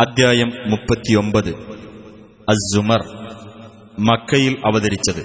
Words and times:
അദ്ധ്യായം 0.00 0.52
മുപ്പത്തിയൊമ്പത്. 0.66 1.48
അസുമർ 2.48 3.00
മക്കയിൽ 3.98 4.56
അവതരിച്ചത്. 4.66 5.22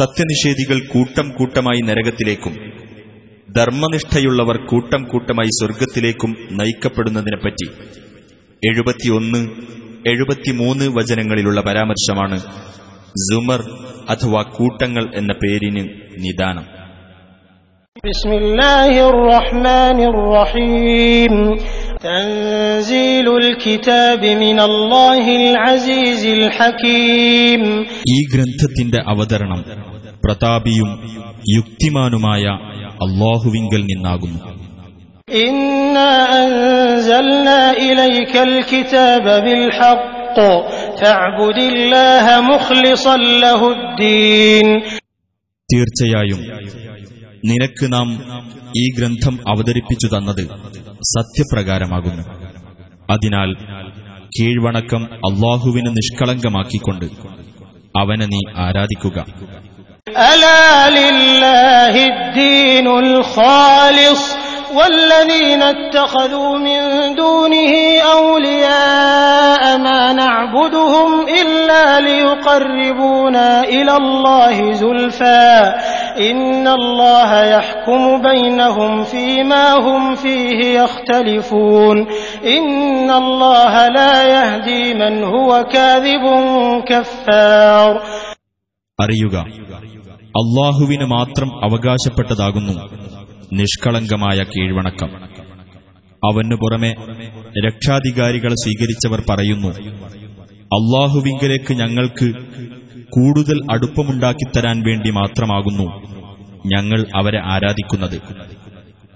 സത്യനിഷേധികൾ 0.00 0.86
കൂട്ടം 0.86 1.30
കൂട്ടമായി 1.30 1.80
നരകത്തിലേക്കും 1.80 2.52
ധർമ്മനിഷ്ഠയുള്ളവർ 3.56 4.66
കൂട്ടം 4.66 5.04
കൂട്ടമായി 5.04 5.46
സ്വർഗത്തിലേക്കും 5.46 6.36
നയിക്കപ്പെടുന്നതിനെപ്പറ്റി 6.50 7.70
എഴുപത്തിയൊന്ന് 8.68 9.48
എഴുപത്തിമൂന്ന് 10.06 10.84
വചനങ്ങളിലുള്ള 10.88 11.60
പരാമർശമാണ് 11.60 12.40
സുമർ 13.16 13.60
അഥവാ 14.08 14.42
കൂട്ടങ്ങൾ 14.42 15.10
എന്ന 15.14 15.32
പേരിന് 15.32 15.88
നിദാനം. 16.18 16.80
ബിസ്മില്ലാഹിർ 18.04 19.32
റഹ്മാനിർ 19.32 20.16
റഹീം. 20.34 21.58
ഈ 28.08 28.18
ഗ്രന്ഥത്തിന്റെ 28.34 29.00
അവതരണം 29.08 29.64
പ്രതാപിയും 30.24 30.90
യുക്തിമാനുമായ 31.56 32.44
അള്ളാഹുവിങ്കൽ 33.04 33.82
നിന്നാകുന്നു. 33.82 34.60
തീർച്ചയായും 45.68 46.40
നിനക്ക് 47.49 47.85
നാം 47.93 48.07
ഈ 48.77 48.85
ഗ്രന്ഥം 48.97 49.35
അവതരിപ്പിച്ചു 49.51 50.07
തന്നത് 50.13 50.43
സത്യപ്രകാരമാകുന്നു 51.13 52.23
അതിനാൽ 53.09 53.49
കീഴ്വണക്കം 54.31 55.03
അള്ളാഹുവിന് 55.27 55.91
നിഷ്കളങ്കമാക്കിക്കൊണ്ട് 55.97 57.07
അവനെ 57.95 58.27
നീ 58.33 58.41
ആരാധിക്കുക 58.65 59.17
ألا 60.31 60.65
لله 60.91 61.95
الدين 62.07 62.87
الخالص 62.99 64.23
والذين 64.73 65.61
اتخذوا 65.75 66.57
من 66.59 66.81
دونه 67.15 67.73
أولياء 68.17 69.63
ما 69.79 70.13
نعبدهم 70.13 71.09
إلا 71.33 71.83
ليقربونا 72.01 73.49
إلى 73.65 73.93
الله 73.93 74.73
زلفى 74.75 75.53
അറിയുക 89.00 89.36
അള്ളാഹുവിന് 90.20 91.04
മാത്രം 91.04 91.64
അവകാശപ്പെട്ടതാകുന്നു 91.64 92.72
നിഷ്കളങ്കമായ 93.52 94.42
കീഴ്വണക്കം. 94.42 95.10
അവനു 96.24 96.54
പുറമെ 96.54 96.94
രക്ഷാധികാരികളെ 97.66 98.54
സ്വീകരിച്ചവർ 98.54 99.22
പറയുന്നു 99.30 99.68
അള്ളാഹുവിങ്കലേക്ക് 100.62 101.74
ഞങ്ങൾക്ക് 101.74 102.32
കൂടുതൽ 103.10 103.58
അടുപ്പമുണ്ടാക്കിത്തരാൻ 103.70 104.82
വേണ്ടി 104.86 105.10
മാത്രമാകുന്നു 105.10 105.86
ഞങ്ങൾ 106.66 107.06
അവരെ 107.14 107.40
ആരാധിക്കുന്നത്. 107.44 108.18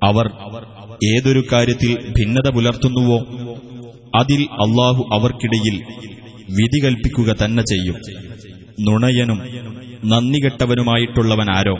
അവർ 0.02 0.26
ഏതൊരു 1.12 1.42
കാര്യത്തിൽ 1.52 1.92
ഭിന്നത 2.10 2.48
പുലർത്തുന്നുവോ 2.54 3.18
അതിൽ 4.18 4.42
അള്ളാഹു 4.64 5.02
അവർക്കിടയിൽ 5.12 5.76
വിധി 6.58 6.78
കൽപ്പിക്കുക 6.84 7.36
തന്നെ 7.44 7.62
ചെയ്യും. 7.62 7.98
നുണയനും 8.80 9.40
നന്ദികെട്ടവനുമായിട്ടുള്ളവനാരോ 10.04 11.76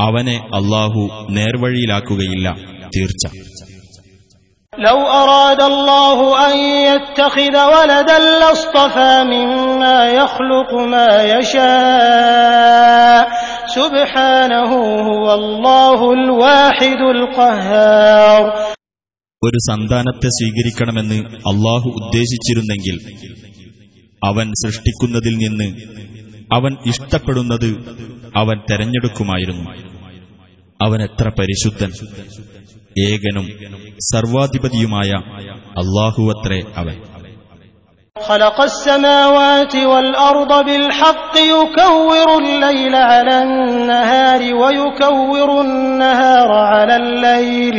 അവനെ 0.00 0.36
അള്ളാഹു 0.54 1.02
നേർവഴിയിലാക്കുകയില്ല 1.30 2.56
തീർച്ച. 2.96 3.24
لو 4.75 4.97
أراد 5.13 5.61
الله 5.63 6.17
أن 6.47 6.55
يتخذ 6.87 7.55
ولدا 7.67 8.17
لاصطفى 8.39 9.23
مما 9.25 9.97
يخلق 10.11 10.73
ما 10.85 11.09
يشاء 11.31 13.21
سبحانه 13.69 14.71
هو 15.09 15.25
الله 15.33 15.99
الواحد 16.13 17.01
القهار 17.11 18.43
ഒരു 19.41 19.59
സന്താനത്തെ 19.65 20.29
സ്വീകരിക്കണമെന്ന് 20.35 21.15
അള്ളാഹു 21.51 21.87
ഉദ്ദേശിച്ചിരുന്നെങ്കിൽ 21.99 22.95
അവൻ 24.21 24.47
സൃഷ്ടിക്കുന്നതിൽ 24.61 25.35
നിന്ന് 25.43 25.67
അവൻ 26.51 26.71
ഇഷ്ടപ്പെടുന്നത് 26.91 27.69
അവൻ 28.41 28.57
തെരഞ്ഞെടുക്കുമായിരുന്നു 28.69 29.65
അവൻ 30.79 30.99
എത്ര 31.07 31.27
പരിശുദ്ധൻ 31.39 31.91
ഏകനും 33.05 33.45
സർവാധിപതിയുമായ 34.11 35.11
അള്ളാഹുവത്രേ 35.83 36.59
അവൻ 36.79 36.97
خلق 38.15 38.57
السماوات 38.63 39.73
والأرض 39.91 40.51
بالحق 40.67 41.33
يكور 41.53 42.27
الليل 42.43 42.95
على 43.11 43.35
النهار 43.43 44.41
ويكور 44.55 45.49
النهار 45.61 46.49
على 46.71 46.95
الليل 46.95 47.77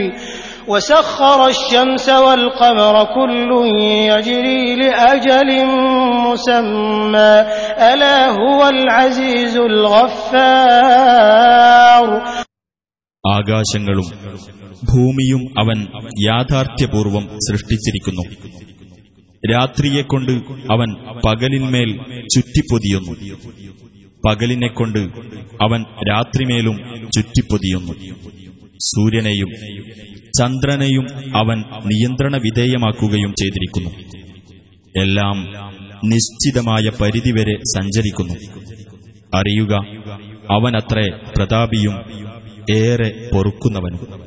وسخر 0.69 1.41
الشمس 1.49 2.06
والقمر 2.25 2.94
كل 3.16 3.50
يجري 4.10 4.65
لأجل 4.77 5.50
مسمى 6.27 7.34
ألا 7.83 8.19
هو 8.33 8.60
العزيز 8.69 9.55
الغفار 10.83 12.06
ആകാശങ്ങളും 13.25 14.06
ഭൂമിയും 14.84 15.60
അവൻ 15.60 15.88
യാഥാർത്ഥ്യപൂർവം 16.28 17.28
സൃഷ്ടിച്ചിരിക്കുന്നു. 17.28 18.22
രാത്രിയെക്കൊണ്ട് 19.54 20.32
അവൻ 20.72 20.94
പകലിന്മേൽ 21.28 22.00
ചുറ്റിപ്പൊതിയുന്നു. 22.36 23.36
പകലിനെക്കൊണ്ട് 24.28 25.00
അവൻ 25.62 25.86
രാത്രിമേലും 26.10 26.78
ചുറ്റിപ്പൊതിയുന്നു. 27.16 27.94
സൂര്യനെയും 28.80 29.50
ചന്ദ്രനെയും 30.40 31.38
അവൻ 31.38 31.64
നിയന്ത്രണ 31.86 32.38
വിധേയമാക്കുകയും 32.38 33.34
ചെയ്തിരിക്കുന്നു. 33.40 33.90
എല്ലാം 35.02 35.54
നിശ്ചിതമായ 36.06 36.92
പരിധിവരെ 37.02 37.56
സഞ്ചരിക്കുന്നു. 37.56 38.34
അറിയുക 39.36 39.74
അവനത്രേ 40.52 41.09
പ്രതാപിയും 41.38 41.96
ഏറെ 42.78 43.30
പൊറുക്കുന്നവനും. 43.34 44.27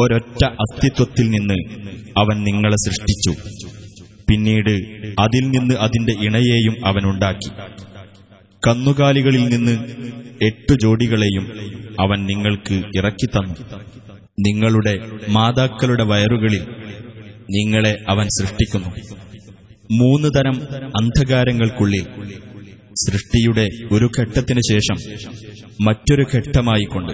ഒരൊറ്റ 0.00 0.44
അസ്തിത്വത്തിൽ 0.44 1.30
നിന്ന് 1.30 1.54
അവൻ 2.18 2.44
നിങ്ങളെ 2.44 2.76
സൃഷ്ടിച്ചു. 2.76 3.30
പിന്നീട് 4.30 4.70
അതിൽ 5.20 5.50
നിന്ന് 5.50 5.74
അതിന്റെ 5.74 6.12
ഇണയെയും 6.12 6.86
അവനുണ്ടാക്കി 6.86 7.50
കന്നുകാലികളിൽ 8.66 9.48
നിന്ന് 9.48 9.78
എട്ടു 10.42 10.74
ജോഡികളെയും 10.82 11.44
അവൻ 12.00 12.26
നിങ്ങൾക്ക് 12.26 12.82
ഇറക്കി 12.96 13.26
തന്നു. 13.26 13.54
നിങ്ങളുടെ 14.48 14.98
മാതാക്കളുടെ 15.28 16.04
വയറുകളിൽ 16.04 16.62
നിങ്ങളെ 17.50 17.96
അവൻ 18.08 18.26
സൃഷ്ടിക്കുന്നു. 18.26 18.88
മൂന്ന് 19.92 20.28
തരം 20.36 20.56
അന്ധകാരങ്ങൾക്കുള്ളിൽ 20.86 22.04
സൃഷ്ടിയുടെ 22.94 23.68
ഒരു 23.92 24.10
ഘട്ടത്തിനു 24.20 24.60
ശേഷം 24.70 24.96
മറ്റൊരു 25.80 26.26
ഘട്ടമായിക്കൊണ്ട് 26.34 27.12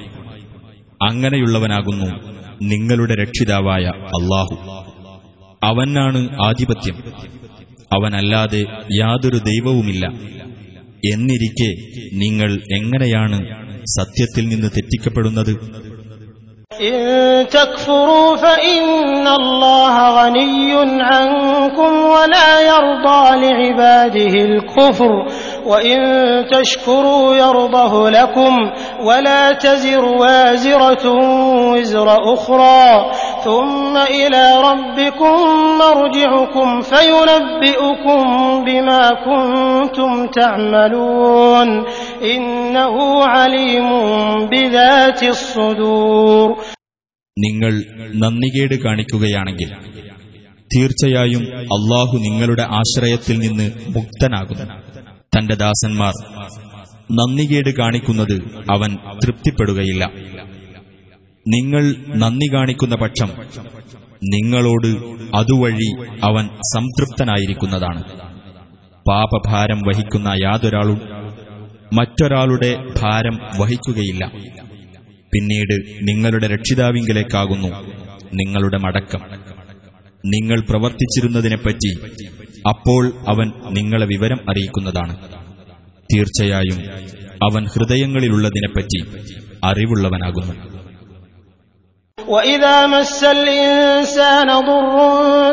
അങ്ങനെയുള്ളവനാകുന്നു 1.04 2.34
നിങ്ങളുടെ 2.62 3.14
രക്ഷിതാവായ 3.14 3.84
അള്ളാഹു 3.86 4.56
അവനാണ് 5.64 6.28
ആധിപത്യം. 6.42 6.96
അവനല്ലാതെ 7.92 8.60
യാതൊരു 9.00 9.36
ദൈവവുമില്ല. 9.36 10.06
എന്നിരിക്കെ 11.12 11.70
നിങ്ങൾ 12.16 12.52
എങ്ങനെയാണ് 12.54 13.38
സത്യത്തിൽ 13.84 14.48
നിന്ന് 14.48 14.66
തെറ്റിക്കപ്പെടുന്നത്? 14.66 15.52
إن 16.80 17.46
تكفروا 17.48 18.36
فإن 18.36 19.28
الله 19.28 20.08
غني 20.08 20.74
عنكم 21.02 22.04
ولا 22.04 22.60
يرضى 22.60 23.46
لعباده 23.46 24.34
الكفر 24.44 25.26
وإن 25.65 25.99
تشكروا 26.47 27.35
يرضه 27.35 28.09
لكم 28.09 28.53
ولا 29.03 29.51
تزر 29.53 30.05
وازرة 30.05 31.05
وزر 31.71 32.07
أخرى 32.33 33.11
ثم 33.43 33.97
إلى 33.97 34.43
ربكم 34.61 35.35
مرجعكم 35.79 36.81
فينبئكم 36.81 38.19
بما 38.65 39.03
كنتم 39.27 40.27
تعملون 40.29 41.69
إنه 42.25 42.95
عليم 43.25 43.89
بذات 44.51 45.23
الصدور 45.25 46.49
നിങ്ങൾ 47.37 47.73
നന്ദികേട് 48.21 48.73
കാണിക്കുകയാണെങ്കിൽ 48.85 49.69
തീർച്ചയായും 50.71 51.43
അള്ളാഹു 51.75 52.15
നിങ്ങളുടെ 52.25 52.65
ആശ്രയത്തിൽ 52.79 53.37
നിന്ന് 53.39 53.67
മുക്തനാകുന്നു 53.95 54.65
തന്റെ 55.38 55.54
ദാസന്മാർ. 55.54 56.12
നന്ദികേട് 57.12 57.76
കാണിക്കുന്നത് 57.76 58.42
അവൻ 58.70 58.96
തൃപ്തിപ്പെടുകയില്ല. 59.24 60.10
നിങ്ങൾ 61.48 61.94
നന്ദി 62.08 62.54
കാണിക്കുന്ന 62.54 62.94
പക്ഷം 62.94 63.28
നിങ്ങളോട് 64.24 64.86
അതുവഴി 65.36 66.06
അവൻ 66.22 66.46
സംതൃപ്തനായിരിക്കുന്നതാണ്. 66.46 68.02
പാപഭാരം 69.08 69.78
വഹിക്കുന്ന 69.78 70.28
യാതൊരാളും 70.28 71.00
മറ്റൊരാളുടെ 71.92 72.76
ഭാരം 73.02 73.40
വഹിക്കുകയില്ല. 73.60 74.32
പിന്നീട് 75.32 75.98
നിങ്ങളുടെ 76.08 76.46
രക്ഷിതാവിങ്കിലേക്കാകുന്നു 76.46 77.68
നിങ്ങളുടെ 78.34 78.78
മടക്കം. 78.78 79.20
നിങ്ങൾ 80.26 80.60
പ്രവർത്തിച്ചിരുന്നതിനെപ്പറ്റി 80.60 81.98
അപ്പോൾ 82.69 83.03
അവൻ 83.27 83.47
നിങ്ങളെ 83.69 84.05
വിവരം 84.05 84.39
അറിയിക്കുന്നതാണ് 84.49 85.13
തീർച്ചയായും 86.09 86.79
അവൻ 87.47 87.63
ഹൃദയങ്ങളിലുള്ളതിനെപ്പറ്റി 87.73 89.01
അറിവുള്ളവനാകുന്നു 89.63 90.55
وإذا 92.17 92.87
مس 92.87 93.23
الإنسان 93.37 94.49
ضر 94.61 94.95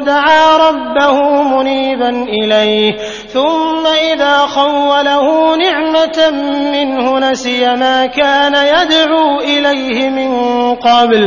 دعا 0.07 0.57
ربه 0.59 1.17
منيبا 1.45 2.11
إليه 2.39 2.93
ثم 3.29 3.85
إذا 4.13 4.37
خوله 4.49 5.27
نعمة 5.57 6.19
منه 6.75 7.19
نسي 7.21 7.63
ما 7.77 8.07
كان 8.09 8.55
يدعو 8.75 9.41
إليه 9.43 9.99
من 10.11 10.31
قبل 10.79 11.23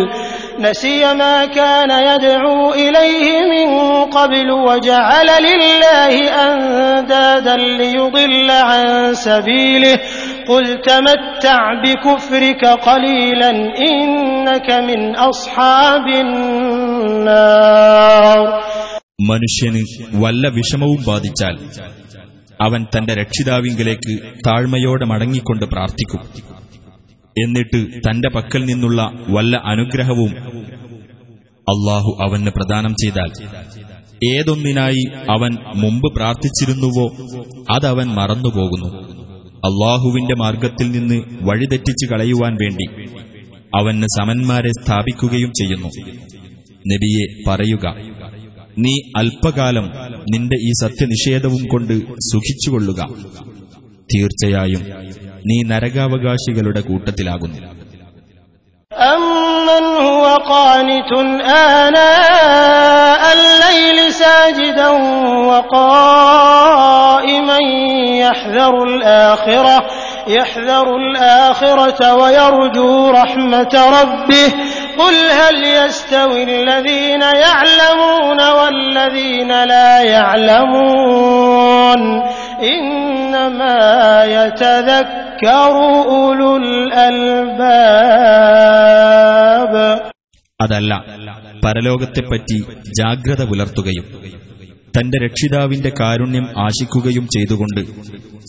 نسي 0.59 1.13
ما 1.15 1.45
كان 1.47 1.91
يدعو 2.03 2.73
إليه 2.75 3.25
من 3.45 3.69
قبل 4.09 4.47
وجعل 4.51 5.29
لله 5.43 6.13
أندادا 6.43 7.55
ليضل 7.55 8.49
عن 8.51 8.85
سبيله 9.15 9.95
قل 10.47 10.65
تمتع 10.83 11.59
بكفرك 11.83 12.63
قليلا 12.65 13.51
إنك 13.83 14.69
من 14.81 15.01
أصحاب 15.23 16.05
النار 17.29 18.39
മനുഷ്യന് 19.29 19.81
വല്ല 20.23 20.43
വിഷമവും 20.57 20.99
ബാധിച്ചാൽ 21.07 21.55
അവൻ 22.59 22.81
തന്റെ 22.93 23.13
രക്ഷിതാവിങ്കലേക്ക് 23.19 24.13
താഴ്മയോടെ 24.47 25.05
മടങ്ങിക്കൊണ്ട് 25.11 25.65
പ്രാർത്ഥിക്കും 25.73 26.21
എന്നിട്ട് 27.42 27.80
തന്റെ 27.98 28.28
പക്കൽ 28.28 28.64
നിന്നുള്ള 28.64 29.12
വല്ല 29.28 29.56
അനുഗ്രഹവും 29.64 30.32
അള്ളാഹു 31.68 32.10
അവന് 32.22 32.46
പ്രദാനം 32.46 32.92
ചെയ്താൽ 32.92 33.30
ഏതൊന്നിനായി 34.32 35.02
അവൻ 35.30 35.56
മുമ്പ് 35.76 36.14
പ്രാർത്ഥിച്ചിരുന്നുവോ 36.14 37.06
അതവൻ 37.70 38.06
മറന്നുപോകുന്നു. 38.08 38.90
അള്ളാഹുവിന്റെ 39.68 40.34
മാർഗത്തിൽ 40.34 40.90
നിന്ന് 40.90 41.18
വഴിതെറ്റിച്ചു 41.42 42.06
കളയുവാൻ 42.06 42.54
വേണ്ടി 42.54 42.86
അവന് 43.78 44.06
സമന്മാരെ 44.18 44.70
സ്ഥാപിക്കുകയും 44.80 45.52
ചെയ്യുന്നു. 45.58 45.90
നബിയെ 46.92 47.26
പറയുക 47.46 47.86
നീ 48.78 48.94
അല്പകാലം 49.16 49.86
നിന്റെ 50.32 50.56
ഈ 50.68 50.70
സത്യനിഷേധവും 50.82 51.64
കൊണ്ട് 51.68 51.94
സുഖിച്ചുകൊള്ളുക. 52.30 53.00
തീർച്ചയായും 54.13 54.83
നീ 55.49 55.57
നരകാവകാശികളുടെ 55.71 56.83
കൂട്ടത്തിലാകുന്നു 56.89 57.59
أمن 59.15 59.83
هو 60.01 60.25
قانت 60.47 61.11
آناء 61.75 63.21
الليل 63.33 64.13
ساجدا 64.13 64.87
وقائما 65.49 67.57
يحذر 68.23 68.83
الآخرة 68.83 69.77
يحذر 70.27 70.95
الآخرة 70.95 72.13
ويرجو 72.13 73.09
رحمة 73.09 73.73
ربه 73.99 74.47
قل 74.99 75.31
هل 75.31 75.63
يستوي 75.63 76.43
الذين 76.43 77.21
يعلمون 77.21 78.49
والذين 78.49 79.63
لا 79.63 80.01
يعلمون 80.15 82.01
إنما 82.71 83.79
يتذكر 84.37 85.73
أولو 86.11 86.51
الألباب 88.89 89.73
അതല്ല 90.59 90.91
പരലോകത്തെപ്പറ്റി 91.63 92.57
ജാഗ്രത 92.99 93.41
പുലർത്തുകയും 93.49 94.05
തന്റെ 94.95 95.17
രക്ഷിതാവിന്റെ 95.23 95.91
കാരുണ്യം 95.99 96.45
ആശിക്കുകയും 96.65 97.25
ചെയ്തുകൊണ്ട് 97.35 97.81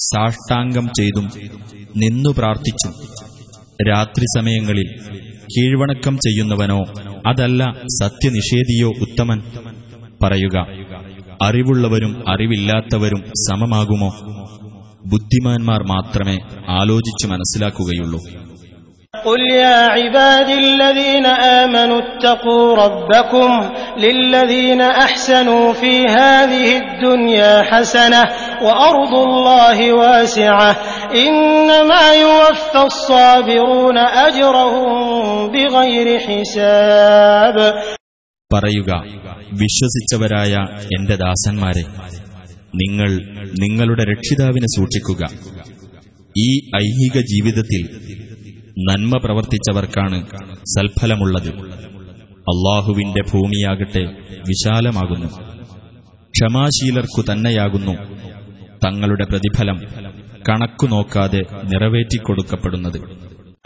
സാഷ്ടാംഗം 0.06 0.86
ചെയ്തും 0.98 1.26
നിന്നു 2.02 2.30
പ്രാർത്ഥിച്ചും 2.38 2.92
രാത്രി 3.88 4.26
സമയങ്ങളിൽ 4.36 4.88
കീഴ്വണക്കം 5.54 6.14
ചെയ്യുന്നവനോ 6.26 6.80
അതല്ല 7.28 7.62
സത്യനിഷേധിയോ 7.98 8.90
ഉത്തമൻ 9.06 9.38
പറയുക 10.22 10.56
അറിവുള്ളവരും 11.46 12.12
അറിവില്ലാത്തവരും 12.32 13.22
സമമാകുമോ 13.46 14.10
ബുദ്ധിമാന്മാർ 15.12 15.80
മാത്രമേ 15.94 16.36
ആലോചിച്ചു 16.78 17.26
മനസ്സിലാക്കുകയുള്ളൂ 17.32 18.20
قل 19.24 19.40
يا 19.52 19.86
عبادي 19.88 20.54
الذين 20.56 21.26
آمنوا 21.26 22.00
اتقوا 22.00 22.76
ربكم 22.76 23.50
للذين 23.98 24.80
أحسنوا 24.80 25.72
في 25.72 26.04
هذه 26.08 26.76
الدنيا 26.76 27.62
حسنة 27.62 28.22
وأرض 28.62 29.14
الله 29.18 29.92
واسعة 29.92 30.70
إنما 31.16 32.12
يوفى 32.16 32.82
الصابرون 32.84 33.98
أجرهم 33.98 34.88
بغير 35.48 36.18
حساب 36.20 37.56
പറയുക 38.55 39.03
വിശ്വസിച്ചവരായ 39.53 40.67
എന്റെ 40.99 41.15
ദാസന്മാരെ 41.15 41.83
നിങ്ങൾ 42.75 43.09
നിങ്ങളുടെ 43.59 44.03
രക്ഷിതാവിനെ 44.03 44.65
സൂക്ഷിക്കുക. 44.77 45.23
ഈ 46.37 46.49
ഐഹിക 46.77 47.21
ജീവിതത്തിൽ 47.21 47.89
നന്മ 48.89 49.17
പ്രവർത്തിച്ചവർക്കാണ് 49.17 50.27
സൽഫലമുള്ളത്. 50.63 51.49
അള്ളാഹുവിന്റെ 52.27 53.21
ഭൂമിയാകട്ടെ 53.33 54.03
വിശാലമാകുന്നു. 54.47 55.27
ക്ഷമാശീലർക്കു 56.29 57.21
തന്നെയാകുന്നു 57.31 57.91
തങ്ങളുടെ 58.85 59.25
പ്രതിഫലം 59.25 59.79
കണക്കു 60.49 60.87
നോക്കാതെ 60.87 61.41
നിറവേറ്റിക്കൊടുക്കപ്പെടുന്നത്. 61.63 62.99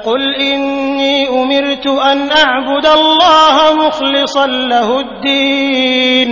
قل 0.01 0.23
إني 0.47 1.17
أمرت 1.33 1.87
أن 2.05 2.19
أعبد 2.39 2.87
الله 2.89 3.57
مخلصا 3.79 4.47
له 4.67 4.89
الدين 5.01 6.31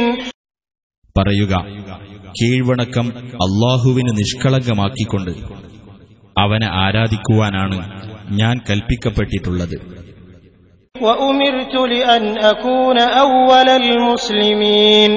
പറയുക 1.17 1.55
കീഴ്വണക്കം 2.35 3.07
അള്ളാഹുവിന് 3.45 4.13
നിഷ്കളങ്കമാക്കിക്കൊണ്ട് 4.19 5.33
അവനെ 6.37 6.69
ആരാധിക്കുവാനാണ് 6.85 7.79
ഞാൻ 8.41 8.55
കൽപ്പിക്കപ്പെട്ടിട്ടുള്ളത് 8.69 9.77
وأمرت 10.95 11.75
لأن 11.93 12.25
أكون 12.47 12.99
أول 13.21 13.69
المسلمين 13.83 15.11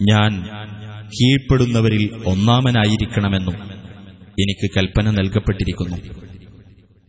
ഞാൻ 0.00 0.32
കീഴ്പ്പെടുന്നവരിൽ 1.12 2.02
ഒന്നാമനായിരിക്കണമെന്നും 2.32 3.56
എനിക്ക് 4.38 4.66
കൽപ്പന 4.76 5.06
നൽകപ്പെട്ടിരിക്കുന്നു 5.10 5.98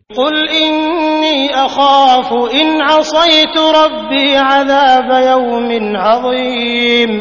قل 0.09 0.35
إني 0.59 1.37
أخاف 1.55 2.29
إن 2.51 2.81
عصيت 2.83 3.55
ربي 3.75 4.27
عذاب 4.43 5.09
يوم 5.23 5.69
عظيم 5.97 7.11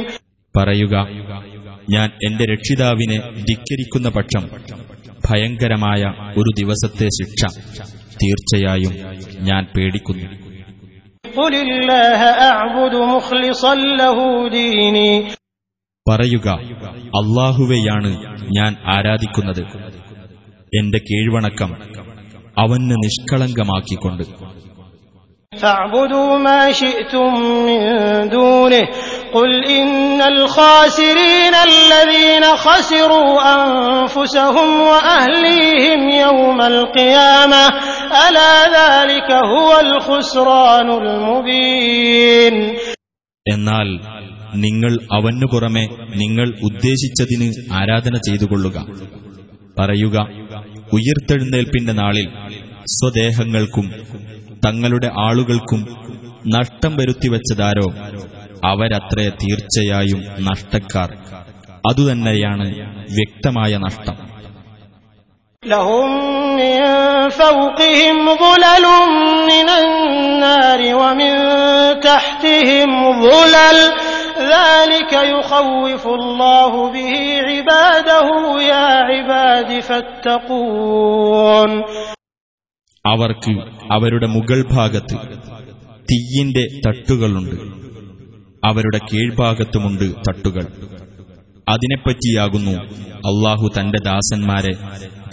പറയുക 0.54 0.94
ഞാൻ 1.88 2.08
എന്റെ 2.26 2.44
രക്ഷിതാവിനെ 2.52 3.18
ധിക്കരിക്കുന്ന 3.49 4.08
പക്ഷം 4.16 4.44
ഭയങ്കരമായ 5.25 6.02
ഒരു 6.40 6.50
ദിവസത്തെ 6.58 7.08
ശിക്ഷ 7.18 7.42
തീർച്ചയായും 8.20 8.94
ഞാൻ 9.49 9.62
പേടിക്കുന്നു 9.75 10.26
قل 11.35 11.54
الله 11.64 12.20
أعبد 12.49 12.94
مخلصا 13.12 13.73
له 13.97 14.18
ديني 14.50 15.12
പറയുക 16.06 16.49
അള്ളാഹുവെയാണ് 17.20 18.11
ഞാൻ 18.56 18.73
ആരാധിക്കുന്നത് 18.94 19.62
എന്റെ 20.73 20.99
കീഴ്വണക്കം 21.08 21.70
അവന് 22.62 22.94
നിഷ്കളങ്കമാക്കിക്കൊണ്ട് 23.04 24.25
فاعبدوا 25.52 26.38
ما 26.38 26.73
شئتم 26.73 27.30
من 27.66 27.80
دونه 28.30 28.82
قل 29.32 29.50
إن 29.70 30.20
الخاسرين 30.25 31.54
الذين 31.70 32.44
خسروا 32.56 33.32
أنفسهم 33.56 34.80
وأهليهم 34.82 36.00
يوم 36.18 36.58
القيامة 36.62 37.64
ألا 38.18 38.54
ذلك 38.78 39.30
هو 39.52 39.70
الخسران 39.80 40.88
المبين 41.02 42.54
എന്നാൽ 43.47 43.88
നിങ്ങൾ 44.64 44.92
അവനു 45.16 45.47
പുറമെ 45.52 45.85
നിങ്ങൾ 46.23 46.49
ഉദ്ദേശിച്ചതിന് 46.68 47.49
ആരാധന 47.80 48.14
ചെയ്തുകൊള്ളുക 48.26 48.76
പറയുക 49.76 50.16
ഉയർത്തെഴുന്നേൽപ്പിന്റെ 50.93 51.93
നാളിൽ 51.93 52.29
സ്വദേഹങ്ങൾക്കും 52.85 53.93
തങ്ങളുടെ 54.65 55.12
ആളുകൾക്കും 55.19 55.81
നഷ്ടം 56.47 56.97
വരുത്തിവെച്ചതാരോ 56.97 57.93
അവരത്രേ 58.65 59.29
തീർച്ചയായും 59.29 60.23
നഷ്ടക്കാർ. 60.39 61.17
അതുതന്നെയാണ് 61.89 62.67
വ്യക്തമായ 63.12 63.77
നഷ്ടം. 63.77 64.33
ലഹും 65.65 66.33
من 74.42 74.42
فوقهم 74.42 74.49
ظلل 74.49 74.90
من 74.90 75.00
النار 75.00 75.08
ومن 75.08 75.08
تحتهم 75.08 75.08
ظلل 75.08 75.08
ذلك 75.08 75.12
يخوف 75.12 76.04
الله 76.11 76.92
به 76.92 77.12
عباده 77.49 78.28
يا 78.62 78.87
عباد 79.08 79.70
فاتقون 79.80 81.70
അവർക്ക് 83.04 83.52
അവരുടെ 83.90 84.26
മുകൾ 84.26 84.58
ഭാഗത്ത് 84.73 85.16
തീയിന്റെ 86.08 86.64
തട്ടുകളുണ്ട് 86.87 87.56
അവരുടെ 88.62 89.00
കീഴ്ഭാഗത്തുമുണ്ട് 89.08 90.04
തട്ടുകൾ 90.26 90.64
അതിനെപ്പറ്റിയാകുന്നു 91.66 92.75
അള്ളാഹു 93.30 93.66
തന്റെ 93.76 93.99
ദാസന്മാരെ 94.04 94.73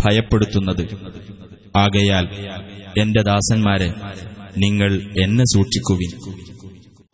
ഭയപ്പെടുത്തുന്നത് 0.01 0.83
ആകയാൽ 1.77 2.25
എന്റെ 2.95 3.21
ദാസന്മാരെ 3.29 3.89
നിങ്ങൾ 4.57 4.91
എന്നെ 5.23 5.45
സൂക്ഷിക്കുവിൻ 5.53 6.11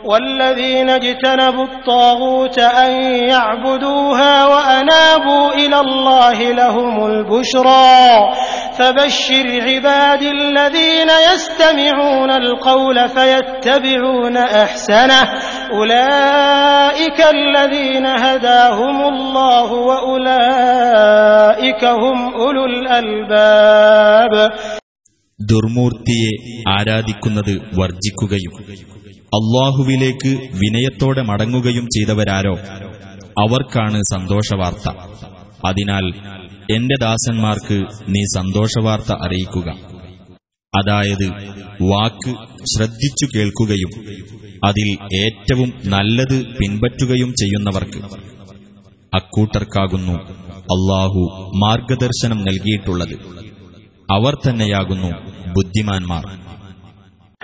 والذين 0.05 0.89
اجتنبوا 0.89 1.63
الطاغوت 1.63 2.59
أن 2.59 2.91
يعبدوها 3.29 4.45
وأنابوا 4.45 5.53
إلى 5.53 5.79
الله 5.79 6.51
لهم 6.51 7.05
البشرى 7.05 8.07
فبشر 8.73 9.61
عباد 9.61 10.21
الذين 10.21 11.09
يستمعون 11.33 12.31
القول 12.31 13.09
فيتبعون 13.09 14.37
أحسنه 14.37 15.21
أولئك 15.71 17.19
الذين 17.29 18.05
هداهم 18.05 18.97
الله 19.03 19.71
وأولئك 19.89 21.83
هم 21.85 22.33
أولو 22.33 22.65
الألباب 22.65 24.33
ദുർമൂർത്തിയെ 25.39 26.31
ആരാധിക്കുന്നത് 26.69 27.53
വർജിക്കുകയും 27.79 28.53
അള്ളാഹുവിലേക്ക് 29.36 30.28
വിനയത്തോടെ 30.38 31.22
മടങ്ങുകയും 31.22 31.84
ചെയ്തവരാരോ? 31.84 32.54
അവർക്കാണ് 33.38 34.02
സന്തോഷവാർത്ത. 34.12 34.96
അതിനാൽ 35.64 36.08
എന്റെ 36.70 36.94
ദാസന്മാർക്ക് 37.00 37.84
നീ 38.08 38.22
സന്തോഷവാർത്ത 38.36 39.12
അറിയിക്കുക. 39.12 39.68
അതായത് 40.74 41.28
വാക്ക് 41.82 42.34
ശ്രദ്ധിച്ചു 42.76 43.38
കേൾക്കുകയും 43.38 43.90
അതിൽ 44.64 45.18
ഏറ്റവും 45.24 45.72
നല്ലത് 45.84 46.46
പിൻപറ്റുകയും 46.46 47.30
ചെയ്യുന്നവർക്ക്. 47.30 47.98
അക്കൂട്ടർക്കാകുന്നു 49.14 50.12
അള്ളാഹു 50.56 51.52
മാർഗദർശനം 51.56 52.44
നൽകിയിട്ടുള്ളത്. 52.44 53.14
അവർ 54.10 54.34
തന്നെയാകുന്നു 54.34 55.08
ബുദ്ധിമാന്മാർ. 55.52 56.45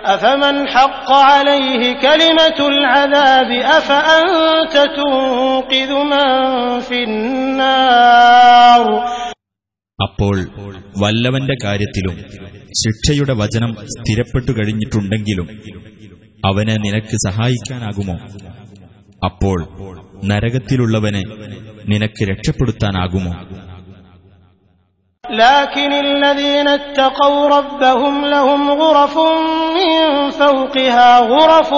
أفمن 0.02 0.68
حق 0.68 1.08
عليه 1.30 1.82
كلمة 1.98 2.58
العذاب 2.68 3.50
أفأنت 3.78 4.74
تنقذ 4.96 5.90
من 6.06 6.28
في 6.80 6.98
النار 7.04 8.84
അപ്പോൾ 9.98 10.36
വല്ലവന്റെ 11.02 11.54
കാര്യത്തിലും 11.64 12.16
ശിക്ഷയുടെ 12.80 13.34
വചനം 13.40 13.70
സ്ഥിരപ്പെട്ടു 13.94 14.50
കഴിഞ്ഞിട്ടുണ്ടെങ്കിലും 14.58 15.48
അവനെ 16.44 16.76
നിനക്ക് 16.84 17.16
സഹായിക്കാനാകുമോ 17.26 18.16
അപ്പോൾ 19.22 19.58
നരകത്തിലുള്ളവനെ 20.30 21.22
നിനക്ക് 21.88 22.22
രക്ഷപ്പെടുത്താനാകുമോ 22.30 23.32
لكن 25.32 25.92
الذين 25.94 26.68
اتقوا 26.70 27.48
ربهم 27.48 28.24
لهم 28.24 28.70
غرف 28.72 29.18
من 29.76 29.92
فوقها 30.32 31.18
غرف 31.18 31.74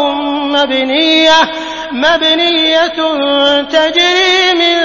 مبنية 0.57 1.41
مبنية 1.95 2.99
تجري 3.63 4.55
من 4.55 4.77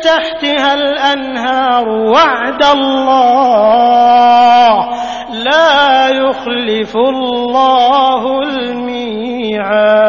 تحتها 0.00 0.74
الأنهار 0.74 1.88
وعد 1.88 2.62
الله 2.64 4.88
لا 5.44 6.08
يخلف 6.18 6.96
الله 6.96 8.22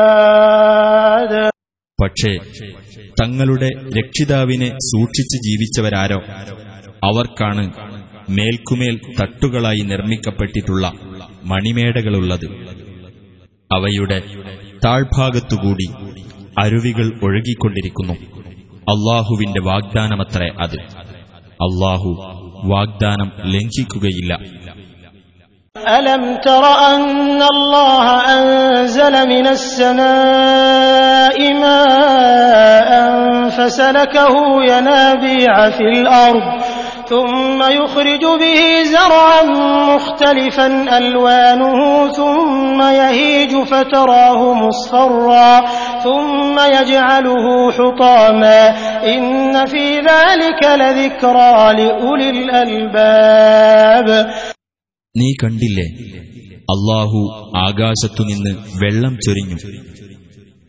الميعاد 0.06 1.34
പക്ഷേ 2.00 2.32
തങ്ങളുടെ 3.22 3.70
രക്ഷിതാവിനെ 3.98 4.70
സൂക്ഷിച്ച് 4.90 5.38
ജീവിച്ചവരാരോ 5.46 6.20
അവർക്കാണ് 7.04 7.64
മേൽക്കുമേൽ 8.36 8.96
തട്ടുകളായി 9.18 9.84
നിർമ്മിക്കപ്പെട്ടിട്ടുള്ള 9.92 10.86
മണിമേടകളുള്ളത് 11.52 12.48
അവയുടെ 13.72 14.20
താഴ്ഭാഗത്തുകൂടി 14.86 15.88
അരുവികൾ 16.58 17.08
ഒഴുകിക്കൊണ്ടിരിക്കുന്നു 17.26 18.16
അള്ളാഹുവിന്റെ 18.88 19.62
വാഗ്ദാനമത്രേ 19.70 20.50
അത് 20.66 20.80
അള്ളാഹു 21.60 22.12
വാഗ്ദാനം 22.74 23.32
ലംഘിക്കുകയില്ല 23.54 24.34
ألم 25.76 26.24
تر 26.40 26.64
أن 26.92 27.10
الله 27.48 28.06
أنزل 28.36 29.16
من 29.28 29.46
السماء 29.50 31.38
ماء 31.64 32.90
فسلكه 33.50 34.34
ينابيع 34.66 35.54
في 35.70 35.86
الأرض 35.96 36.46
ثم 37.10 37.60
يخرج 37.74 38.24
به 38.42 38.60
زرعا 38.86 39.42
مختلفا 39.92 40.68
ألوانه 40.98 41.80
ثم 42.12 42.80
يهيج 42.94 43.54
فتراه 43.64 44.54
مصفرا 44.56 45.52
ثم 46.04 46.56
يجعله 46.72 47.46
حطاما 47.72 48.62
إن 49.08 49.26
في 49.66 49.86
ذلك 50.02 50.62
لذكرى 50.76 51.56
لأولي 51.74 52.30
الألباب 52.30 54.08
നീ 55.16 55.30
കണ്ടില്ലേ 55.42 55.88
അള്ളാഹു 56.68 57.20
ആകാശത്തുനിന്ന് 57.68 58.52
വെള്ളം 58.82 59.14
ചൊരിഞ്ഞു 59.26 59.58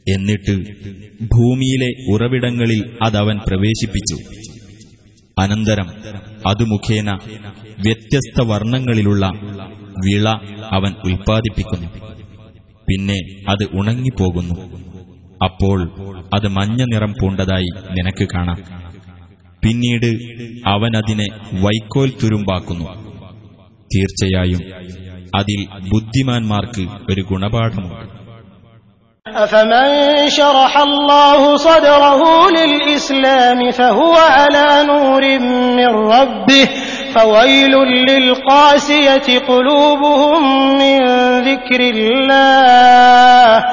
എന്നിട്ട് 0.07 0.55
ഭൂമിയിലെ 1.33 1.89
ഉറവിടങ്ങളിൽ 2.13 2.81
അതവൻ 3.07 3.37
പ്രവേശിപ്പിച്ചു 3.49 4.17
അനന്തരം 5.40 5.90
അതു 6.48 6.64
മുഖേന 6.64 7.12
വ്യത്യസ്ത 7.84 8.42
വർണങ്ങളിലുള്ള 8.42 9.32
വിള 9.86 10.30
അവൻ 10.72 10.94
ഉൽപ്പാദിപ്പിക്കുന്നു. 11.06 11.88
പിന്നെ 12.88 13.20
അത് 13.50 13.64
ഉണങ്ങിപ്പോകുന്നു. 13.74 14.82
അപ്പോൾ 15.46 15.92
അത് 16.34 16.48
മഞ്ഞ 16.48 16.84
നിറം 16.84 17.14
പൂണ്ടതായി 17.22 17.70
നിനക്ക് 17.92 18.28
കാണാം. 18.34 18.82
പിന്നീട് 19.64 20.08
അവനതിനെ 20.68 21.28
വൈക്കോൽ 21.54 22.14
തുരുമ്പാക്കുന്നു. 22.24 22.86
തീർച്ചയായും 23.96 24.62
അതിൽ 25.36 25.90
ബുദ്ധിമാന്മാർക്ക് 25.90 27.12
ഒരു 27.12 27.22
ഗുണപാഠമുണ്ട്. 27.22 28.21
أفمن 29.27 29.89
شرح 30.31 30.79
الله 30.79 31.57
صدره 31.59 32.21
للإسلام 32.51 33.71
فهو 33.71 34.15
على 34.15 34.87
نور 34.87 35.23
من 35.79 35.87
ربه 35.87 36.67
فويل 37.15 37.75
للقاسية 38.11 39.39
قلوبهم 39.41 40.43
من 40.79 40.99
ذكر 41.41 41.81
الله 41.81 43.65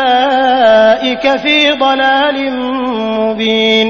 أولئك 0.00 1.24
في 1.36 1.56
ضلال 1.74 2.36
مبين 3.18 3.88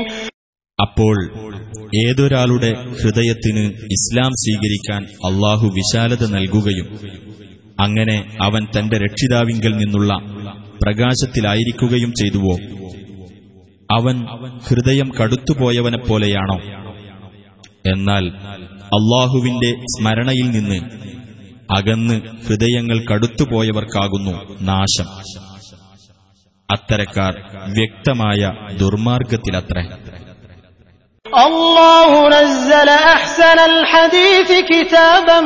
അപ്പോൾ 0.78 1.16
ഏതൊരാളുടെ 2.02 2.68
ഹൃദയത്തിന് 3.00 3.64
ഇസ്ലാം 3.96 4.32
സ്വീകരിക്കാൻ 4.42 5.02
അള്ളാഹു 5.28 5.66
വിശാലത 5.78 6.22
നൽകുകയും 6.34 6.86
അങ്ങനെ 7.79 8.37
അവൻ 8.41 8.67
തന്റെ 8.79 8.97
രക്ഷിതാവിങ്കിൽ 8.97 9.77
നിന്നുള്ള 9.77 10.13
പ്രകാശത്തിലായിരിക്കുകയും 10.83 12.13
ചെയ്തുവോ? 12.13 12.57
അവൻ 13.91 14.25
ഹൃദയം 14.67 15.11
കടുത്തുപോയവനെപ്പോലെയാണോ? 15.21 16.59
എന്നാൽ 17.91 18.27
അള്ളാഹുവിന്റെ 18.75 19.71
സ്മരണയിൽ 19.71 20.51
നിന്ന് 20.51 20.79
അകന്ന് 21.71 22.21
ഹൃദയങ്ങൾ 22.47 23.05
കടുത്തുപോയവർക്കാകുന്നു 23.05 24.57
നാശം. 24.61 25.05
അത്തരക്കാർ 26.71 27.33
വ്യക്തമായ 27.67 28.53
ദുർമാർഗത്തിലത്രേ 28.77 29.87
الله 31.37 32.29
نزل 32.29 32.89
أحسن 32.89 33.59
الحديث 33.59 34.51
كتابا 34.61 35.39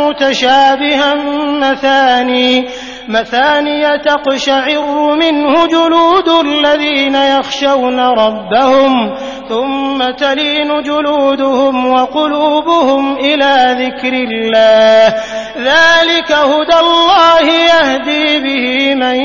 متشابها 0.00 1.14
مثاني 1.60 2.66
مثانية 3.08 3.96
تقشعر 3.96 5.14
منه 5.14 5.66
جلود 5.66 6.28
الذين 6.28 7.14
يخشون 7.14 8.00
ربهم 8.00 9.14
ثم 9.48 10.10
تلين 10.10 10.82
جلودهم 10.82 11.86
وقلوبهم 11.92 13.16
إلى 13.16 13.76
ذكر 13.84 14.12
الله. 14.12 15.14
ذلك 15.58 16.32
هدى 16.32 16.78
الله 16.80 17.50
يهدي 17.50 18.38
به 18.38 18.94
من 18.94 19.16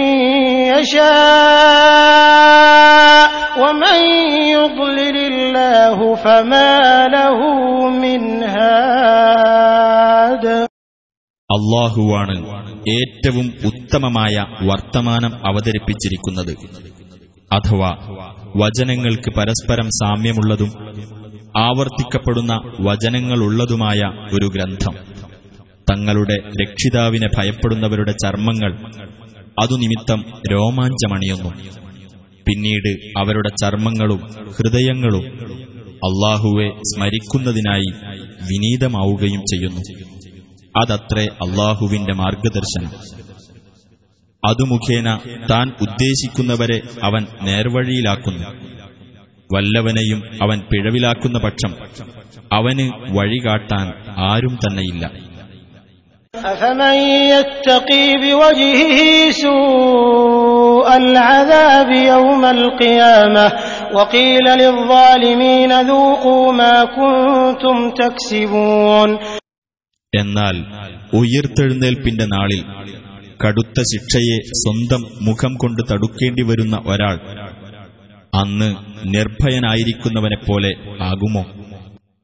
يشاء. 0.76 2.20
ومن 3.59 3.99
يضلل 4.51 5.17
الله 5.25 5.99
فما 6.17 6.73
له 7.09 7.39
من 7.97 8.21
هاد 8.57 10.45
അള്ളാഹുവാണ് 11.51 12.35
ഏറ്റവും 12.93 13.47
ഉത്തമമായ 13.69 14.35
വർത്തമാനം 14.69 15.33
അവതരിപ്പിച്ചിരിക്കുന്നത് 15.49 16.53
അഥവാ 17.51 17.91
വചനങ്ങൾക്ക് 18.55 19.31
പരസ്പരം 19.31 19.89
സാമ്യമുള്ളതും 19.99 20.71
ആവർത്തിക്കപ്പെടുന്ന 21.61 22.53
വചനങ്ങളുള്ളതുമായ 22.89 24.01
ഒരു 24.33 24.49
ഗ്രന്ഥം 24.55 24.95
തങ്ങളുടെ 25.89 26.37
രക്ഷിതാവിനെ 26.61 27.29
ഭയപ്പെടുന്നവരുടെ 27.37 28.15
ചർമ്മങ്ങൾ 28.25 28.73
അതുനിമിത്തം 29.63 30.21
രോമാഞ്ചമണിയുന്നു 30.53 31.51
പിന്നീട് 32.50 33.20
അവരുടെ 33.20 33.50
ചർമ്മങ്ങളും 33.62 34.20
ഹൃദയങ്ങളും 34.58 35.26
അള്ളാഹുവെ 35.90 36.70
സ്മരിക്കുന്നതിനായി 36.70 37.94
വിനീതമാവുകയും 38.42 39.42
ചെയ്യുന്നു. 39.42 39.82
അതത്രേ 40.82 41.26
അള്ളാഹുവിന്റെ 41.26 42.14
മാർഗദർശനം. 42.14 42.92
അതു 44.48 44.64
മുഖേന 44.64 45.20
താൻ 45.52 45.72
ഉദ്ദേശിക്കുന്നവരെ 45.82 46.82
അവൻ 47.04 47.28
നേർവഴിയിലാക്കുന്നു. 47.42 48.48
വല്ലവനെയും 49.56 50.24
അവൻ 50.44 50.60
പിഴവിലാക്കുന്ന 50.60 51.40
പക്ഷം 51.40 51.74
അവന് 52.54 52.92
വഴികാട്ടാൻ 53.18 53.94
ആരും 54.18 54.60
തന്നെയില്ല. 54.68 55.29
أفمن 56.35 56.97
يتقي 57.31 58.07
بوجهه 58.17 59.01
سوء 59.33 60.97
العذاب 60.97 61.91
يوم 62.07 62.45
القيامة 62.47 63.47
وقيل 63.93 64.47
للظالمين 64.55 65.71
ذوقوا 65.83 66.53
ما 66.55 66.77
كنتم 66.93 67.77
تكسبون 67.93 69.11
എന്നാൽ 70.13 70.57
ഉയിർത്തെഴുന്നേൽപ്പിന്റെ 71.13 72.27
നാളിൽ 72.29 72.61
കടുത്ത 73.41 73.79
ശിക്ഷയെ 73.91 74.37
സ്വന്തം 74.61 75.03
മുഖം 75.21 75.53
കൊണ്ട് 75.63 75.81
തടുക്കേണ്ടി 75.91 76.43
വരുന്ന 76.43 76.77
ഒരാൾ 76.87 77.17
അന്ന് 78.33 78.69
നിർഭയനായിരിക്കുന്നവനെപ്പോലെ 79.15 80.71
ആകുമോ 81.09 81.43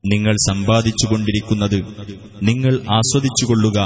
നിങ്ങൾ 0.08 0.34
സമ്പാദിച്ചുകൊണ്ടിരിക്കുന്നത് 0.34 1.78
നിങ്ങൾ 2.44 2.74
ആസ്വദിച്ചുകൊള്ളുക 2.74 3.80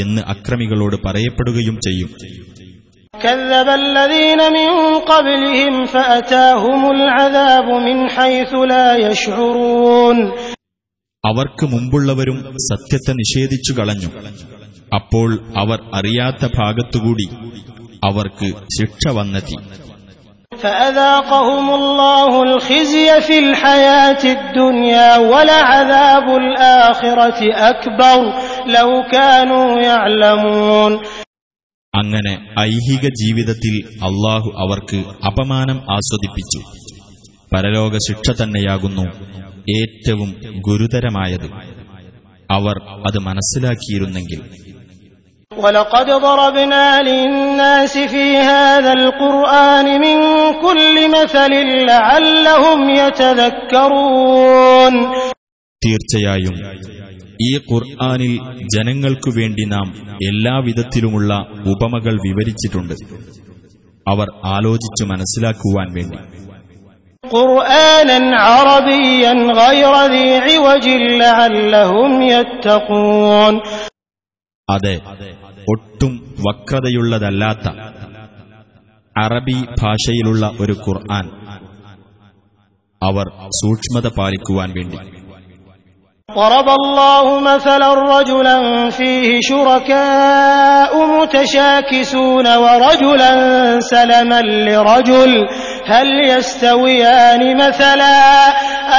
എന്ന് 0.00 0.22
അക്രമികളോട് 0.22 0.96
പറയപ്പെടുകയും 1.04 1.80
ചെയ്യും. 1.80 2.10
അവർക്ക് 11.26 11.66
മുമ്പുള്ളവരും 11.66 12.38
സത്യത്തെ 12.56 13.12
നിഷേധിച്ചു 13.12 13.72
കളഞ്ഞു. 13.72 14.10
അപ്പോൾ 14.94 15.38
അവർ 15.56 15.78
അറിയാത്ത 15.94 16.48
ഭാഗത്തുകൂടി 16.58 17.26
അവർക്ക് 18.04 18.48
ശിക്ഷ 18.48 19.08
വന്നെത്തി. 19.08 19.56
فأذاقهم 20.53 21.73
الله 21.73 22.43
الخزي 22.43 23.21
في 23.21 23.39
الحياة 23.39 24.23
الدنيا 24.37 25.17
ولعذاب 25.17 26.27
الآخرة 26.35 27.39
أكبر 27.71 28.17
لو 28.67 28.89
كانوا 29.11 29.67
يعلمون 29.83 30.91
അങ്ങനെ 31.93 32.31
ഐഹിക 32.61 33.05
ജീവിതത്തിൽ 33.21 33.75
അള്ളാഹു 34.07 34.49
അവർക്ക് 34.63 34.97
അപമാനം 35.29 35.77
ആസ്വദിപ്പിച്ചു 35.95 36.59
പരലോക 37.51 37.93
ശിക്ഷ 38.07 38.27
തന്നെയാകുന്നു 38.31 39.05
ഏറ്റവും 39.75 40.29
ഗുരുതരമായത് 40.67 41.47
അവർ 42.49 42.75
അത് 43.05 43.19
മനസ്സിലാക്കിയിരുന്നെങ്കിൽ 43.19 44.39
ولقد 45.59 46.05
ضربنا 46.05 47.01
للناس 47.01 47.97
في 47.97 48.37
هذا 48.37 48.93
القرآن 48.93 49.97
من 49.97 50.17
كل 50.55 51.11
مثل 51.11 51.51
لعلهم 51.85 52.89
يتذكرون 52.91 54.93
തീർച്ചയായും 55.81 56.55
ഈ 57.41 57.51
ഖുർആനിൽ 57.69 58.33
ജനങ്ങൾക്കു 58.75 59.31
വേണ്ടി 59.37 59.63
നാം 59.73 59.87
എല്ലാവിധത്തിലുമുള്ള 60.29 61.31
ഉപമകൾ 61.71 62.15
വിവരിച്ചിട്ടുണ്ട് 62.25 62.95
അവർ 64.05 64.27
ആലോചിച്ചു 64.55 65.03
മനസ്സിലാക്കുവാൻ 65.11 65.89
വേണ്ടി 65.97 66.17
قرآنا 67.23 68.17
عربيا 68.47 69.33
غير 69.61 69.93
ذي 70.13 70.27
عوج 70.47 70.85
لعلهم 71.21 72.11
يتقون 72.31 73.53
അതെ 74.67 74.95
ഒട്ടും 75.69 76.13
വക്രതയുള്ളതല്ലാത്ത 76.45 77.67
അറബി 79.15 79.57
ഭാഷയിലുള്ള 79.81 80.45
ഒരു 80.63 80.75
ഖുർആൻ 80.85 81.25
അവർ 83.01 83.27
സൂക്ഷ്മത 83.61 84.07
പാലിക്കുവാൻ 84.17 84.71
വേണ്ടി 84.77 84.99
ضرب 86.29 86.69
الله 86.71 87.25
مثلا 87.41 87.89
رجلا 88.15 88.57
فيه 88.91 89.39
شركاء 89.41 90.91
متشاكسون 91.11 92.47
ورجلا 92.55 93.31
سلما 93.81 94.41
لرجل 94.67 95.31
هل 95.85 96.07
يستويان 96.29 97.57
مثلا 97.57 98.17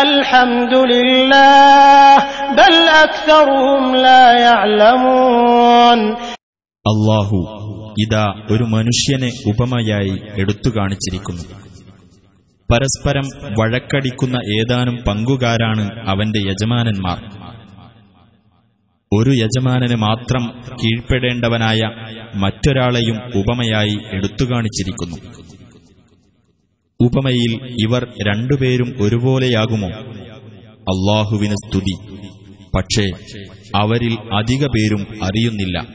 الحمد 0.02 0.74
لله 0.92 2.16
بل 2.52 2.74
أكثرهم 2.98 3.96
لا 3.96 4.24
يعلمون 4.40 5.98
അള്ളാഹു 6.85 7.37
ഇതാ 7.99 8.33
ഒരു 8.51 8.63
മനുഷ്യനെ 8.63 9.31
ഉപമയായി 9.47 10.41
എടുത്തു 10.41 10.69
കാണിച്ചിരിക്കുന്നു. 10.69 11.43
പരസ്പരം 12.71 13.23
വഴക്കടിക്കുന്ന 13.59 14.37
ഏതാനും 14.59 14.95
പങ്കുകാരാണ് 15.07 16.09
അവന്റെ 16.09 16.39
യജമാനന്മാർ. 16.39 17.19
ഒരു 19.13 19.29
യജമാനന് 19.29 19.95
മാത്രം 19.95 20.43
കീഴ്പ്പെടേണ്ടവനായ 20.71 21.91
മറ്റൊരാളെയും 22.35 23.17
ഉപമയായി 23.35 23.97
എടുത്തു 24.11 24.45
കാണിച്ചിരിക്കുന്നു. 24.45 25.17
ഉപമയിൽ 27.01 27.75
ഇവർ 27.87 28.07
രണ്ടുപേരും 28.27 28.95
ഒരുപോലെയാകുമോ? 29.01 29.89
അള്ളാഹുവിന് 30.91 31.53
സ്തുതി. 31.53 31.95
പക്ഷേ 32.77 33.05
അവരിൽ 33.75 34.17
അധിക 34.33 34.67
പേരും 34.67 35.23
അറിയുന്നില്ല. 35.23 35.87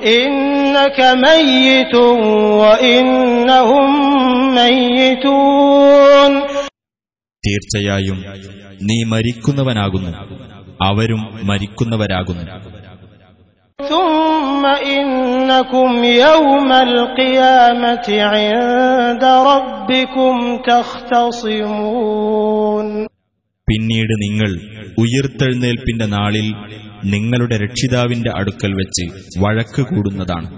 إنك 0.00 0.98
ميت 1.24 1.94
وإنهم 2.62 3.88
ميتون 4.54 6.32
തീർച്ചയായും 7.44 8.18
നീ 8.88 8.98
മരിക്കുന്നവനാകുന്നു 9.12 10.10
അവരും 10.82 11.22
മരിക്കുന്നവരാകുന്നു 11.50 12.42
ثم 13.78 14.62
إنكم 14.96 15.90
يوم 16.24 16.70
القيامة 16.88 18.06
عند 18.32 19.24
ربكم 19.52 20.34
تختصمون 21.86 22.86
പിന്നീട് 23.68 24.14
നിങ്ങൾ 24.24 24.50
ഉയിർത്തെഴുന്നേൽപ്പിന്റെ 25.02 26.06
നാളിൽ 26.16 26.46
നിങ്ങളുടെ 27.12 27.56
രക്ഷിതാവിന്റെ 27.64 28.30
അടുക്കൽ 28.38 28.72
വെച്ച് 28.80 29.04
വഴക്ക് 29.42 29.82
കൂടുന്നതാണ് 29.90 30.48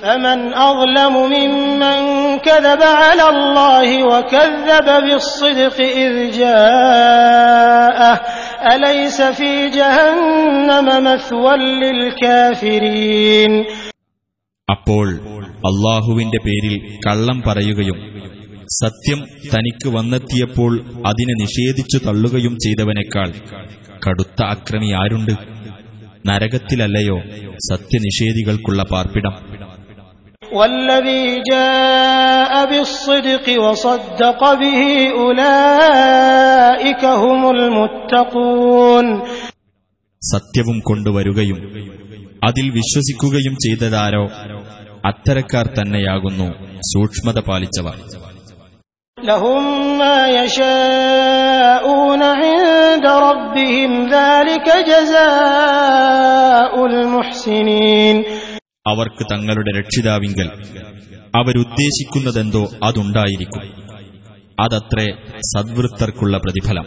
فمن 0.00 0.38
أظلم 0.62 1.14
ممن 1.34 2.00
كذب 2.40 2.82
على 3.02 3.26
الله 3.28 3.88
وكذب 4.04 4.88
بالصدق 5.04 5.76
إذ 5.98 6.12
جاءه 6.40 8.14
أليس 8.66 9.18
في 9.38 9.52
جهنم 9.70 10.86
مثوى 11.04 11.54
للكافرين 11.82 13.52
അപ്പോൾ 14.68 15.06
അള്ളാഹുവിന്റെ 15.68 16.38
പേരിൽ 16.44 16.74
കള്ളം 17.04 17.38
പറയുകയും 17.46 17.98
സത്യം 18.74 19.20
തനിക്ക് 19.52 19.88
വന്നെത്തിയപ്പോൾ 19.88 20.72
അതിനെ 21.10 21.34
നിഷേധിച്ചു 21.42 21.98
തള്ളുകയും 22.06 22.54
ചെയ്തവനേക്കാൾ 22.64 23.28
കടുത്ത 24.02 24.40
അക്രമി 24.54 24.90
ആരുണ്ട് 25.00 25.34
നരകത്തിലല്ലയോ 26.24 27.18
സത്യനിഷേധികൾക്കുള്ള 27.70 28.80
പാർപ്പിടം 28.92 29.34
والذي 30.52 31.22
جاء 31.46 32.52
بالصدق 32.70 33.46
وصدق 33.58 34.40
به 34.54 34.80
أولئك 35.20 37.02
هم 37.22 37.40
المتقون 37.54 39.06
സത്യവും 40.22 40.76
കൊണ്ടുവരുകയും 40.88 41.58
അതിൽ 42.42 42.66
വിശ്വസിക്കുകയും 42.78 43.54
ചെയ്തതാരോ 43.64 44.24
അത്തരക്കാർ 45.04 45.66
തന്നെയാകുന്നു 45.78 46.48
സൂക്ഷ്മത 46.90 47.38
പാലിച്ചവർ 47.48 47.96
لهم 49.18 49.64
ما 49.98 50.18
يشاءون 50.36 52.22
عند 52.22 53.06
ربهم 53.06 53.90
ذلك 54.08 54.66
جزاء 54.90 56.24
المحسنين 56.86 58.16
അവർക്ക് 58.88 59.22
തങ്ങളുടെ 59.30 59.70
രക്ഷിതാവിങ്കൽ 59.78 60.48
അവരുദ്ദേശിക്കുന്നതെന്തോ 61.34 62.62
അതുണ്ടായിരിക്കും 62.86 63.62
അതത്രേ 64.58 65.06
സദ്വൃത്തർക്കുള്ള 65.52 66.34
പ്രതിഫലം 66.38 66.86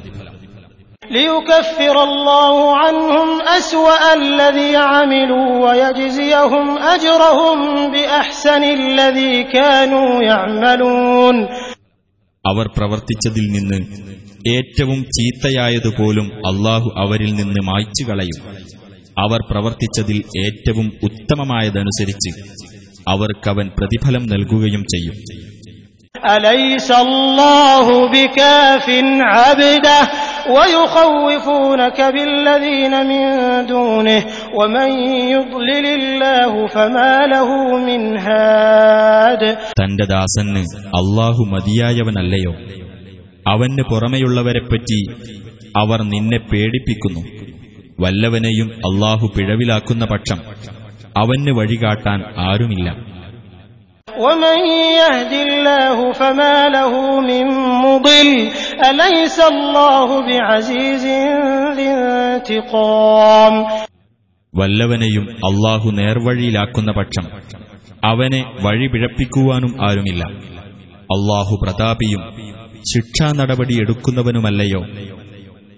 അവർ 12.44 12.68
പ്രവർത്തിച്ചതിൽ 12.76 13.46
നിന്ന് 13.50 13.78
ഏറ്റവും 14.50 15.05
ചീത്തയായതുപോലും 15.16 16.26
അള്ളാഹു 16.50 16.90
അവരിൽ 16.96 17.35
നിന്ന് 17.35 17.61
മായ്ച്ചു 17.62 18.05
കളയും 18.05 18.40
അവർ 19.18 19.40
പ്രവർത്തിച്ചതിൽ 19.50 20.18
ഏറ്റവും 20.46 20.92
ഉത്തമമായതനുസരിച്ച് 21.02 22.31
അവർക്കവൻ 23.09 23.70
പ്രതിഫലം 23.78 24.26
നൽകുകയും 24.26 24.85
ചെയ്യും. 24.92 25.16
അലൈസല്ലാഹു 26.28 28.07
ബികാഫിൻ 28.07 29.07
അബ്ദഹ് 29.28 30.21
ويخوفونك 30.49 31.99
بالذين 32.08 32.93
من 33.06 33.23
دونه 33.67 34.21
ومن 34.53 34.89
يضلل 35.30 35.86
الله 35.89 36.51
فما 36.67 37.13
له 37.27 37.49
من 37.80 38.01
هاد 38.19 39.41
തന്റെ 39.80 40.06
ദാസന് 40.13 40.63
അള്ളാഹു 40.99 41.41
മതിയായവനല്ലയോ 41.53 42.53
അവന് 43.45 43.84
പുറമെയുള്ളവരെപ്പറ്റി 43.91 44.99
അവർ 45.75 45.99
നിന്നെ 46.13 46.39
പേടിപ്പിക്കുന്നു 46.51 47.21
വല്ലവനെയും 47.99 48.69
അള്ളാഹു 48.88 49.25
പിഴവിലാക്കുന്ന 49.36 50.06
പക്ഷം 50.06 50.39
അവന് 51.15 51.51
വഴികാട്ടാൻ 51.60 52.19
ആരുമില്ല 52.47 52.88
ومن 54.12 54.58
يهد 54.95 55.34
الله 55.39 55.97
فما 56.13 56.69
له 56.69 56.91
من 57.21 57.45
مضل 57.84 58.30
أليس 58.84 59.38
الله 59.45 60.08
بعزيز 60.21 61.06
ذي 61.77 61.88
انتقام 61.95 63.53
വല്ലവനെയും 64.53 65.25
അള്ളാഹു 65.47 65.88
നേർവഴിയിലാക്കുന്ന 65.97 66.91
പക്ഷം 66.91 67.25
അവനെ 68.03 68.39
വഴി 68.65 68.88
പിഴപ്പിക്കുവാനും 68.88 69.71
ആരുമില്ല 69.88 70.21
അള്ളാഹു 71.10 71.53
പ്രതാപിയും 71.63 72.21
ശിക്ഷാ 72.91 73.27
നടപടി 73.32 73.75
എടുക്കുന്നവനുമല്ലയോ 73.84 74.82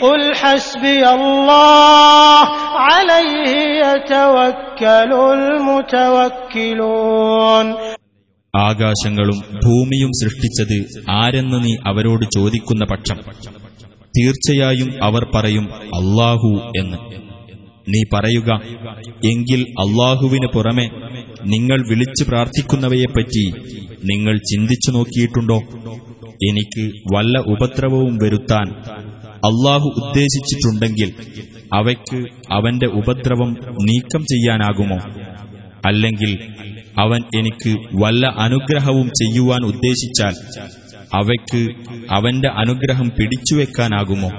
قل 0.00 0.34
حسبي 0.34 1.02
الله 1.10 2.40
عليه 2.86 3.44
يتوكل 3.86 5.10
المتوكلون 6.56 7.66
ആകാശങ്ങളും 8.54 9.38
ഭൂമിയും 9.64 10.10
സൃഷ്ടിച്ചത് 10.20 10.76
ആരെന്ന് 11.14 11.58
നീ 11.64 11.72
അവരോട് 11.90 12.24
ചോദിക്കുന്ന 12.36 12.84
പക്ഷം 12.92 13.18
തീർച്ചയായും 14.14 14.90
അവർ 15.02 15.22
പറയും 15.34 15.64
അള്ളാഹു 15.98 16.50
എന്ന് 16.80 16.98
നീ 17.88 18.00
പറയുക 18.14 18.50
എങ്കിൽ 19.26 19.60
അള്ളാഹുവിന് 19.82 20.48
പുറമെ 20.54 20.86
നിങ്ങൾ 21.54 21.78
വിളിച്ചു 21.90 22.24
പ്രാർത്ഥിക്കുന്നവയെപ്പറ്റി 22.30 23.44
നിങ്ങൾ 24.10 24.34
ചിന്തിച്ചു 24.50 24.90
നോക്കിയിട്ടുണ്ടോ 24.90 25.58
എനിക്ക് 26.48 26.84
വല്ല 27.14 27.34
ഉപദ്രവവും 27.52 28.14
വരുത്താൻ 28.22 28.66
അള്ളാഹു 29.45 29.87
ഉദ്ദേശിച്ചിട്ടുണ്ടെങ്കിൽ 30.03 31.09
അവയ്ക്ക് 31.73 32.19
അവന്റെ 32.51 32.85
ഉപദ്രവം 32.85 33.51
നീക്കം 33.83 34.21
ചെയ്യാനാകുമോ? 34.23 34.97
അല്ലെങ്കിൽ 35.87 36.31
അവൻ 36.99 37.21
എനിക്ക് 37.35 38.03
വല്ല 38.03 38.27
അനുഗ്രഹവും 38.27 39.07
ചെയ്യുവാൻ 39.07 39.61
ഉദ്ദേശിച്ചാൽ 39.65 40.33
അവയ്ക്ക് 41.13 41.61
അവന്റെ 42.11 42.47
അനുഗ്രഹം 42.47 43.09
പിടിച്ചുവെക്കാനാകുമോ 43.09 44.29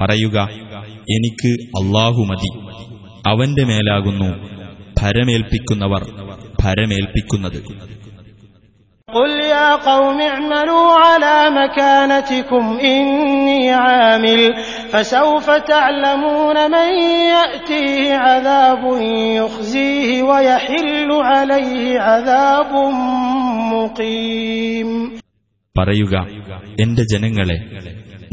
പറയുക 0.00 0.38
എനിക്ക് 1.16 1.52
അള്ളാഹു 1.80 2.24
മതി. 2.24 2.50
അവന്റെ 3.28 3.64
മേലാകുന്നു 3.64 4.30
ഭരമേൽപ്പിക്കുന്നവർ 5.02 6.02
ഭരമേൽപ്പിക്കുന്നത്. 6.62 7.58
قل 9.07 9.31
يا 9.45 9.75
قوم 9.75 10.21
اعملوا 10.23 10.89
على 11.05 11.35
مكانتكم 11.51 12.63
إني 12.81 13.71
عامل 13.71 14.41
فسوف 14.91 15.49
تعلمون 15.49 16.57
من 16.71 16.89
يأتيه 17.31 18.13
عذاب 18.15 18.83
يخزيه 19.37 20.23
ويحل 20.23 21.09
عليه 21.31 21.99
عذاب 22.01 22.71
مقيم 23.73 24.89
പറയുക 25.75 26.15
എന്റെ 26.83 27.03
ജനങ്ങളെ 27.11 27.57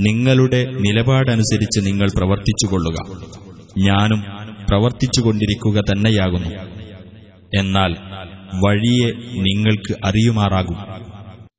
നിങ്ങളുടെ 0.07 0.61
നിലപാടനുസരിച്ച് 0.85 1.81
നിങ്ങൾ 1.89 2.09
പ്രവർത്തിച്ചുകൊള്ളുക 2.19 2.97
ഞാനും 3.87 4.21
പ്രവർത്തിച്ചുകൊണ്ടിരിക്കുക 4.71 5.79
തന്നെയാകുന്നു 5.91 6.51
എന്നാൽ 7.61 7.93
വഴിയെ 8.62 9.12
നിങ്ങൾക്ക് 9.42 9.94
അറിയുമാറാകും. 10.06 10.78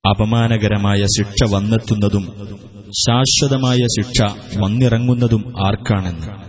അപമാനകരമായ 0.08 1.02
ശിക്ഷ 1.02 1.54
വന്നെത്തുന്നതും 1.54 2.48
ശാശ്വതമായ 3.08 3.76
ശിക്ഷ 3.76 4.22
വന്നിറങ്ങുന്നതും 4.58 5.54
ആർക്കാണെന്ന്. 5.66 6.44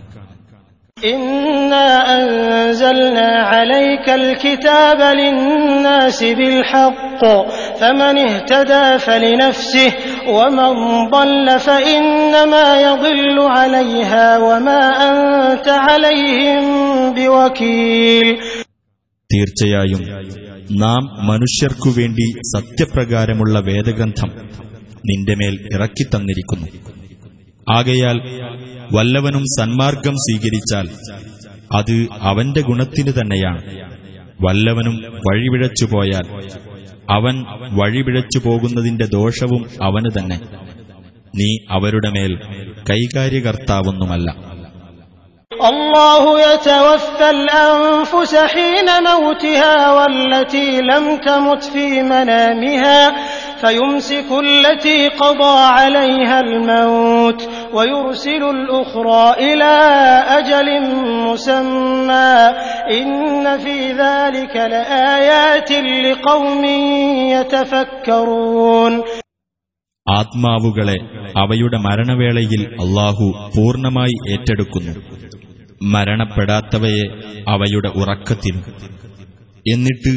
തീർച്ചയായും 19.34 20.02
നാം 20.78 21.26
മനുഷ്യർക്കു 21.26 21.88
വേണ്ടി 21.98 22.40
സത്യപ്രകാരമുള്ള 22.40 23.60
വേദഗ്രന്ഥം 23.60 24.28
നിന്റെ 25.08 25.34
മേൽ 25.34 25.68
ഇറക്കിത്തന്നിരിക്കുന്നു 25.74 26.66
ആകയാൽ 27.70 28.20
വല്ലവനും 28.92 29.44
സന്മാർഗം 29.58 30.12
സ്വീകരിച്ചാൽ 30.12 30.88
അത് 31.72 32.06
അവന്റെ 32.20 32.60
ഗുണത്തിനു 32.60 33.10
തന്നെയാണ്. 33.10 33.62
വല്ലവനും 34.40 34.96
വഴിപിഴച്ചു 35.26 35.84
പോയാൽ 35.84 36.26
അവൻ 37.10 37.44
വഴിപിഴച്ചു 37.76 38.38
പോകുന്നതിന്റെ 38.38 39.06
ദോഷവും 39.06 39.66
അവന് 39.82 40.18
തന്നെ. 40.18 40.40
നീ 41.36 41.56
അവരുടെ 41.70 42.10
മേൽ 42.10 42.38
കൈകാര്യകർത്താവൊന്നുമല്ല. 42.90 44.55
الله 45.51 46.23
يتوفى 46.41 47.29
الأنفس 47.29 48.35
حين 48.35 48.87
موتها 49.03 49.91
والتي 49.91 50.81
لم 50.81 51.17
تمت 51.17 51.63
في 51.63 52.01
منامها 52.03 53.11
فيمسك 53.61 54.29
التي 54.39 55.07
قضى 55.07 55.57
عليها 55.77 56.39
الموت 56.39 57.39
ويرسل 57.73 58.43
الأخرى 58.49 59.25
إلى 59.39 59.73
أجل 60.29 60.67
مسمى 61.27 62.33
إن 62.91 63.57
في 63.57 63.91
ذلك 63.93 64.55
لآيات 64.55 65.71
لقوم 66.05 66.63
يتفكرون 67.35 68.93
ആത്മാവുകളെ 70.07 70.95
അവയുടെ 71.35 71.77
മരണവേളയിൽ 71.77 72.61
അള്ളാഹു 72.83 73.25
പൂർണ്ണമായി 73.55 74.15
ഏറ്റെടുക്കുന്നു 74.33 74.93
മരണപ്പെടാത്തവയെ 75.82 77.04
അവയുടെ 77.48 77.88
ഉറക്കത്തിനും. 77.88 78.96
എന്നിട്ട് 79.72 80.12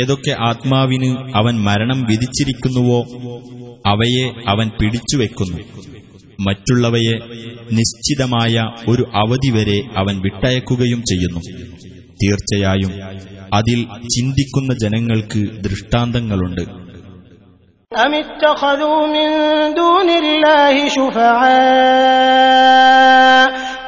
ഏതൊക്കെ 0.00 0.36
ആത്മാവിന് 0.40 1.36
അവൻ 1.36 1.60
മരണം 1.60 2.04
വിധിച്ചിരിക്കുന്നുവോ 2.04 3.00
അവയെ 3.86 4.50
അവൻ 4.50 4.70
പിടിച്ചുവെക്കുന്നു 4.80 5.58
മറ്റുള്ളവയെ 6.40 7.18
നിശ്ചിതമായ 7.72 8.68
ഒരു 8.88 9.02
അവധി 9.14 9.50
വരെ 9.50 9.80
അവൻ 9.96 10.20
വിട്ടയക്കുകയും 10.20 11.02
ചെയ്യുന്നു. 11.02 11.40
തീർച്ചയായും 12.24 12.92
അതിൽ 13.54 13.84
ചിന്തിക്കുന്ന 13.84 14.74
ജനങ്ങൾക്ക് 14.74 15.50
ദൃഷ്ടാന്തങ്ങളുണ്ട്. 15.60 16.84
അമിത്തഖദൂ 17.96 19.06
മിൻ 19.06 19.28
ദൂനില്ലാഹി 19.72 20.88
ശുഫആ 20.88 21.44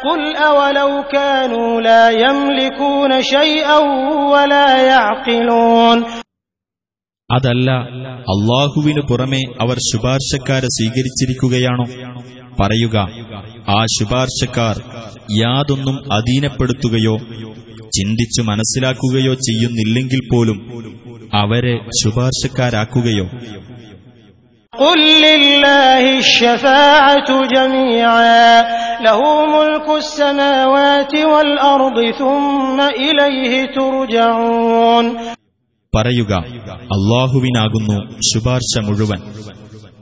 قل 0.04 0.22
أولو 0.52 0.90
كانوا 1.08 1.82
لا 1.82 2.04
يملكون 2.22 3.12
شيئا 3.26 3.78
ولا 4.34 4.68
يعقلون 4.86 5.98
അതല്ല 7.30 7.70
അള്ളാഹുവിനു 8.34 9.02
പുറമെ 9.10 9.42
അവർ 9.64 9.78
ശുപാർശക്കാരെ 9.90 10.70
സ്വീകരിച്ചിരിക്കുകയാണോ 10.78 11.86
പറയുക 12.58 12.96
ആ 13.76 13.80
ശുപാർശക്കാർ 13.96 14.76
യാതൊന്നും 15.38 15.98
അധീനപ്പെടുത്തുകയോ 16.18 17.16
ചിന്തിച്ചു 17.92 18.42
മനസ്സിലാക്കുകയോ 18.50 19.34
ചെയ്യുന്നില്ലെങ്കിൽ 19.48 20.22
പോലും 20.32 20.58
അവരെ 21.42 21.76
ശുപാർശക്കാരാക്കുകയോ 22.02 23.26
قل 24.76 25.00
لله 25.22 26.04
الشفاعة 26.20 27.30
جميعا 27.48 28.46
له 29.02 29.20
ملك 29.48 29.88
السماوات 29.98 31.14
والأرض 31.24 31.98
ثم 32.14 32.78
إليه 33.00 33.54
ترجعون 33.70 35.06
പറയുക 35.94 36.34
അള്ളാഹുവിനാകുന്നു 36.96 37.98
ശുപാർശ 38.30 38.74
മുഴുവൻ 38.88 39.20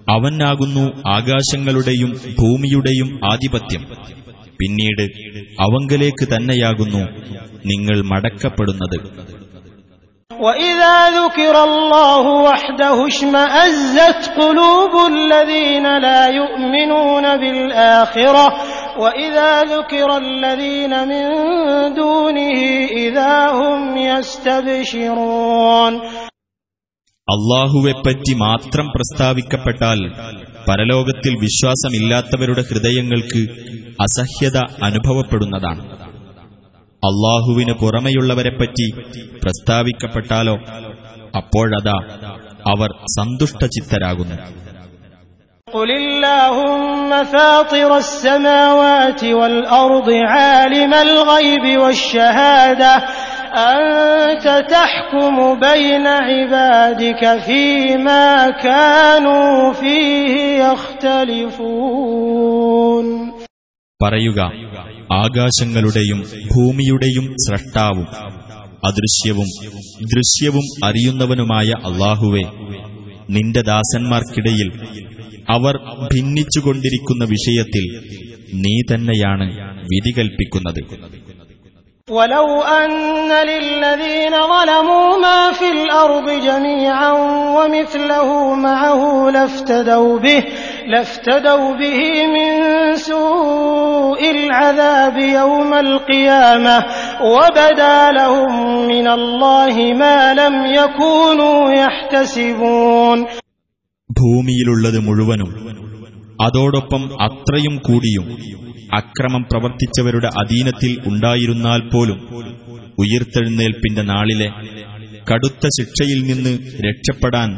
അവനാകുന്നു 0.07 0.83
ആകാശങ്ങളുടെയും 1.15 2.12
ഭൂമിയുടെയും 2.38 3.09
ആധിപത്യം 3.31 3.83
പിന്നീട് 4.59 5.03
അവങ്കലേക്ക് 5.65 6.25
തന്നെയാകുന്നു 6.33 7.01
നിങ്ങൾ 7.65 7.97
മടക്കപ്പെടുന്നത് 8.12 8.97
وإذا 10.43 11.09
ذكر 11.12 11.63
الله 11.63 12.23
وحده 12.41 13.07
اشمأزت 13.07 14.21
قلوب 14.31 14.93
الذين 15.07 15.97
لا 15.97 16.27
يؤمنون 16.29 17.38
بالآخرة 17.38 18.45
وإذا 18.97 19.51
ذكر 19.65 20.17
الذين 20.17 20.93
من 21.03 21.25
دونه 21.93 22.59
إذا 22.97 23.35
هم 23.51 23.79
يستبشرون 23.97 25.93
അള്ളാഹുവെപ്പറ്റി 27.27 28.33
മാത്രം 28.38 28.85
പ്രസ്താവിക്കപ്പെട്ടാൽ 28.88 29.99
പരലോകത്തിൽ 30.67 31.33
വിശ്വാസമില്ലാത്തവരുടെ 31.43 32.63
ഹൃദയങ്ങൾക്ക് 32.69 33.41
അസഹ്യത 33.99 34.57
അനുഭവപ്പെടുന്നതാണ് 34.88 35.81
അള്ളാഹുവിന് 37.03 37.73
പുറമെയുള്ളവരെപ്പറ്റി 37.81 38.88
പ്രസ്താവിക്കപ്പെട്ടാലോ 39.43 40.55
അപ്പോഴതാ 41.39 41.97
അവർ 42.73 42.89
സന്തുഷ്ടചിത്തരാകുന്നു 43.17 44.38
قل 45.67 45.91
اللهم 45.93 47.23
فاطر 47.25 47.91
السماوات 47.97 49.21
والأرض 49.39 50.09
عالم 50.33 50.93
الغيب 51.07 51.65
والشهادة 51.79 52.93
أنت 53.71 54.45
تحكم 54.69 55.35
بين 55.59 56.07
عبادك 56.07 57.39
فيما 57.39 58.49
كانوا 58.59 59.73
فيه 59.73 60.63
يختلفون 60.63 62.62
പറയുക 64.00 64.40
ആകാശങ്ങളുടെയും 65.14 66.20
ഭൂമിയുടെയും 66.54 67.26
സ്രഷ്ടാവും 67.44 68.07
അദൃശ്യവും 68.88 69.50
ദൃശ്യവും 70.12 70.66
അറിയുന്നവനുമായ 70.85 71.68
അള്ളാഹുവെ 71.88 72.42
നിന്റെ 73.30 73.62
ദാസന്മാർക്കിടയിൽ 73.62 74.70
അവർ 75.48 75.74
ഭിന്നിച്ചുകൊണ്ടിരിക്കുന്ന 76.14 77.24
വിഷയത്തിൽ 77.24 77.85
നീ 78.64 78.74
തന്നെയാണ് 78.90 79.46
വിധി 79.92 80.12
കൽപ്പിക്കുന്നത്. 80.18 80.83
ولو 82.09 82.62
أن 82.62 83.31
للذين 83.31 84.31
ظلموا 84.53 85.17
ما 85.17 85.51
في 85.51 85.67
الأرض 85.71 86.27
جميعا 86.29 87.12
ومثله 87.57 88.55
معه 88.55 89.29
لافتدوا 89.29 90.19
به 90.19 90.43
لافتدوا 90.88 91.73
به 91.81 91.99
من 92.35 92.53
سوء 92.95 94.31
العذاب 94.31 95.17
يوم 95.17 95.73
القيامة 95.73 96.77
وبدا 97.23 98.12
لهم 98.12 98.51
من 98.88 99.07
الله 99.07 99.75
ما 99.93 100.33
لم 100.33 100.55
يكونوا 100.79 101.59
يحتسبون 101.73 103.19
ഭൂമിയിലുള്ളത് 104.19 104.99
മുഴുവനും 105.07 105.49
അതോടൊപ്പം 106.41 107.01
അത്രയും 107.25 107.75
കൂടിയും 107.88 108.25
അക്രമം 108.97 109.43
പ്രവർത്തിച്ചവരുടെ 109.51 110.29
അധീനത്തിൽ 110.41 110.91
ഉണ്ടായിരുന്നാൽ 111.05 111.81
പോലും 111.93 112.19
ഉയിർത്തെഴുന്നേൽപ്പിന്റെ 113.03 114.03
നാളിലെ 114.12 114.49
കടുത്ത 115.29 115.67
ശിക്ഷയിൽ 115.77 116.19
നിന്ന് 116.29 116.53
രക്ഷപ്പെടാൻ 116.85 117.49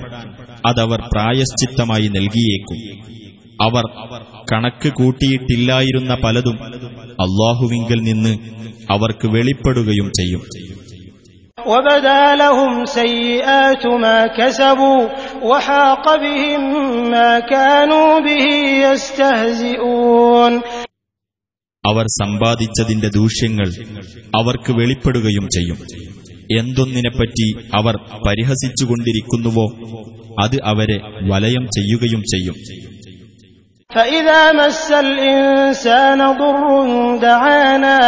അതവർ 0.68 1.00
പ്രായശ്ചിത്തമായി 1.12 2.08
നൽകിയേക്കും 2.18 2.80
അവർ 3.60 3.86
കണക്ക് 4.52 4.90
കൂട്ടിയിട്ടില്ലായിരുന്ന 4.92 6.14
പലതും 6.24 6.58
അള്ളാഹുവിങ്കൽ 7.26 8.02
നിന്ന് 8.10 8.34
അവർക്ക് 8.92 9.30
വെളിപ്പെടുകയും 9.36 10.10
ചെയ്യും 10.20 10.44
وبدا 11.58 12.24
لهم 12.36 12.74
سيئات 12.98 13.84
ما 14.04 14.20
كسبوا 14.30 15.02
وحاق 15.44 16.06
بهم 16.18 16.64
ما 17.12 17.32
كانوا 17.46 18.20
به 18.20 18.46
يستهزئون 18.86 20.54
അവർ 21.86 22.06
സമ്പാദിച്ചതിന്റെ 22.18 23.10
ദൂഷ്യങ്ങൾ 23.18 23.70
അവർക്ക് 24.40 24.72
വെളിപ്പെടുകയും 24.80 25.46
ചെയ്യും 25.56 25.80
എന്തൊന്നിനെപ്പറ്റി 26.58 27.48
അവർ 27.80 27.96
പരിഹസിച്ചുകൊണ്ടിരിക്കുന്നുവോ 28.26 29.68
അത് 30.42 30.58
അവരെ 30.74 31.00
വലയം 31.32 31.66
ചെയ്യുകയും 31.78 32.24
ചെയ്യും 32.34 32.58
فإذا 33.90 34.42
مس 34.54 34.92
الإنسان 35.06 36.20
ضر 36.34 36.68
دعانا 37.22 38.00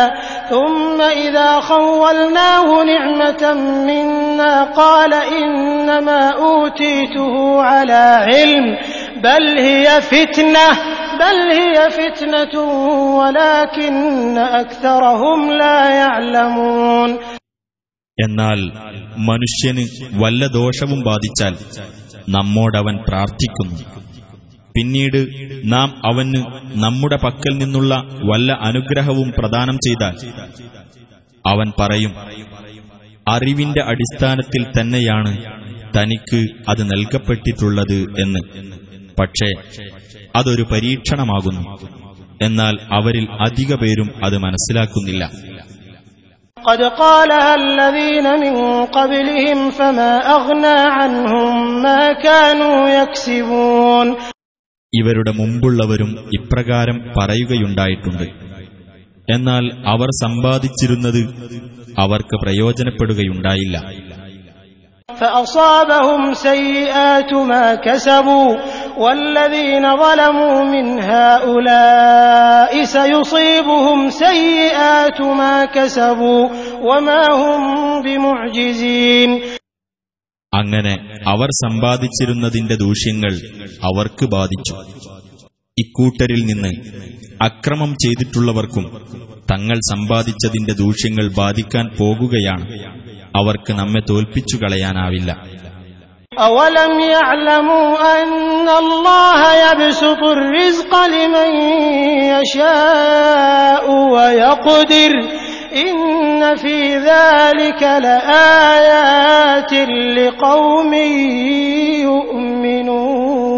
ثم 0.50 1.00
إذا 1.26 1.50
خولناه 1.62 2.68
نعمة 2.84 3.44
منا 3.88 4.14
تمنى 4.34 4.74
قال 4.74 5.14
إنما 5.14 6.20
أوتيته 6.42 7.34
على 7.62 8.04
علم 8.30 8.66
بل 9.18 9.44
هي 9.60 10.02
فتنة 10.04 10.68
بل 11.18 11.38
هي 11.54 11.78
فتنة 11.92 12.54
ولكن 13.20 13.94
أكثرهم 14.56 15.40
لا 15.54 15.80
يعلمون 16.00 17.10
എന്നാൽ 18.18 18.60
മനുഷ്യന് 19.28 19.84
വല്ല 20.22 20.42
ദോഷവും 20.56 21.00
ബാധിച്ചാൽ 21.08 21.54
നമ്മോടവൻ 22.30 22.96
പ്രാർത്ഥിക്കുന്നു 23.08 23.78
പിന്നീട് 24.76 25.18
നാം 25.74 25.90
അവന് 26.10 26.42
നമ്മുടെ 26.84 27.18
പക്കൽ 27.24 27.54
നിന്നുള്ള 27.58 27.94
വല്ല 28.30 28.50
അനുഗ്രഹവും 28.68 29.30
പ്രദാനം 29.38 29.78
ചെയ്താൽ 29.86 30.16
അവൻ 31.46 31.68
പറയും 31.80 32.14
അറിവിന്റെ 33.28 33.82
അടിസ്ഥാനത്തിൽ 33.92 34.64
തന്നെയാണ് 34.78 35.32
തനിക്ക് 35.96 36.42
അത് 36.72 36.82
നൽകപ്പെട്ടിട്ടുള്ളത് 36.92 38.00
എന്ന് 38.24 38.42
പക്ഷേ 39.18 39.50
അതൊരു 40.38 40.64
പരീക്ഷണമാകുന്നു 40.72 41.64
എന്നാൽ 42.44 42.76
അവരിൽ 42.98 43.26
അധിക 43.48 43.74
പേരും 43.82 44.10
അത് 44.24 44.38
മനസ്സിലാക്കുന്നില്ല 44.46 45.24
قد 46.58 46.82
قالها 46.98 47.50
الذين 47.64 48.28
من 48.38 48.54
قبلهم 48.92 49.60
فما 49.72 50.12
أغنى 50.30 50.78
عنهم 50.92 51.54
ما 51.84 52.02
كانوا 52.20 52.78
يكسبون 52.98 54.08
ഇവരുടെ 54.94 55.32
മുമ്പുള്ളവരും 55.40 56.10
ഇപ്രകാരം 56.38 56.98
പറയുകയുണ്ടായിട്ടുണ്ട് 57.16 58.26
എന്നാൽ 59.28 59.64
അവർ 59.86 60.10
സമ്പാദിച്ചിരുന്നത് 60.22 61.22
അവർക്ക് 61.98 62.36
പ്രയോജനപ്പെടുകയുണ്ടായില്ല 62.44 63.76
فأصابهم 65.10 66.22
سيئات 66.36 67.32
ما 67.44 67.76
كسبوا 67.78 68.50
والذين 68.98 69.86
ظلموا 69.98 70.64
من 70.66 70.86
هؤلاء 71.04 72.84
سيصيبهم 72.88 73.98
سيئات 74.10 75.20
ما 75.34 75.66
كسبوا 75.68 76.44
وما 76.82 77.24
هم 77.34 77.62
بمعجزين 78.02 79.30
അങ്ങനെ 80.54 80.94
അവർ 81.26 81.50
സമ്പാദിച്ചിരുന്നതിന്റെ 81.62 82.76
ദൂഷ്യങ്ങൾ 82.82 83.34
അവർക്ക് 83.88 84.26
ബാധിച്ചു 84.28 84.76
ഇക്കൂട്ടരിൽ 85.78 86.42
നിന്ന് 86.50 86.72
അക്രമം 87.48 87.92
ചെയ്തിട്ടുള്ളവർക്കും 88.04 88.86
തങ്ങൾ 89.52 89.78
സമ്പാദിച്ചതിന്റെ 89.92 90.74
ദൂഷ്യങ്ങൾ 90.82 91.26
ബാധിക്കാൻ 91.40 91.86
പോകുകയാണ് 91.98 92.66
അവർക്ക് 93.40 93.72
നമ്മെ 93.74 94.02
തോൽപ്പിച്ചു 94.10 94.56
കളയാനാവില്ല 94.58 95.32
أولم 96.48 96.94
يعلموا 97.14 97.90
أن 98.16 98.68
الله 98.76 99.40
يبسط 99.64 100.22
الرزق 100.38 100.92
لمن 101.08 101.52
يشاء 102.34 103.84
ويقدر 104.14 105.12
إن 105.78 106.02
في 106.56 106.78
ذلك 107.10 107.82
لآيات 108.06 109.74
لقوم 110.18 110.92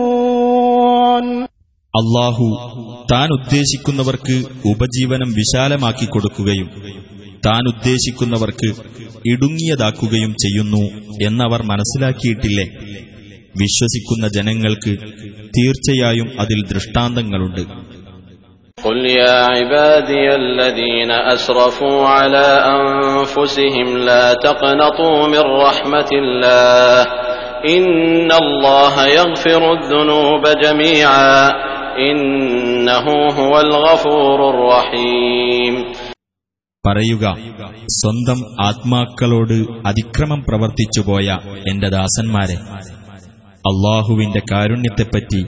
يؤمنون 0.05 1.27
അള്ളാഹു 1.93 2.45
താൻ 3.11 3.27
ഉദ്ദേശിക്കുന്നവർക്ക് 3.37 4.35
ഉപജീവനം 4.71 5.29
വിശാലമാക്കി 5.39 6.05
കൊടുക്കുകയും 6.07 6.67
താൻ 7.45 7.63
ഉദ്ദേശിക്കുന്നവർക്ക് 7.71 8.69
ഇടുങ്ങിയതാക്കുകയും 9.25 10.33
ചെയ്യുന്നു 10.43 10.83
എന്നവർ 11.27 11.61
മനസ്സിലാക്കിയിട്ടില്ലേ 11.71 12.67
വിശ്വസിക്കുന്ന 13.55 14.25
ജനങ്ങൾക്ക് 14.37 14.93
തീർച്ചയായും 15.57 16.29
അതിൽ 16.43 16.61
ദൃഷ്ടാന്തങ്ങളുണ്ട് 16.71 17.65
قل 18.77 19.05
يا 19.17 19.37
عبادي 19.51 20.25
الذين 20.35 21.11
أسرفوا 21.35 21.99
على 22.07 22.47
أنفسهم 22.77 23.87
لا 23.99 24.25
تقنطوا 24.35 25.27
من 25.27 25.45
رحمة 25.59 26.11
الله 26.13 26.99
إن 27.67 28.31
الله 28.33 28.93
يغفر 29.09 29.61
الذنوب 29.73 30.43
جميعا 30.57 31.37
إنه 32.01 33.05
هو 33.31 33.53
الغفور 33.59 34.39
الرحيم 34.49 35.73
പറയുക 36.86 37.38
സ്വന്തം 37.86 38.62
ആത്മാക്കളോട് 38.62 39.52
അതിക്രമം 39.86 40.44
പ്രവർത്തിച്ചുപോയ 40.48 41.38
എന്റെ 41.70 41.88
ദാസന്മാരെ 41.88 42.56
അള്ളാഹുവിന്റെ 43.70 44.42
കാരുണ്യത്തെപ്പറ്റി 44.50 45.40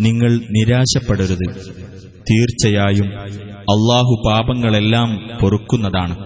നിങ്ങൾ 0.00 0.30
നിരാശപ്പെടരുത്. 0.50 1.46
തീർച്ചയായും 2.30 3.08
അള്ളാഹു 3.74 4.22
പാപങ്ങളെല്ലാം 4.26 5.38
പൊറുക്കുന്നതാണ്. 5.42 6.16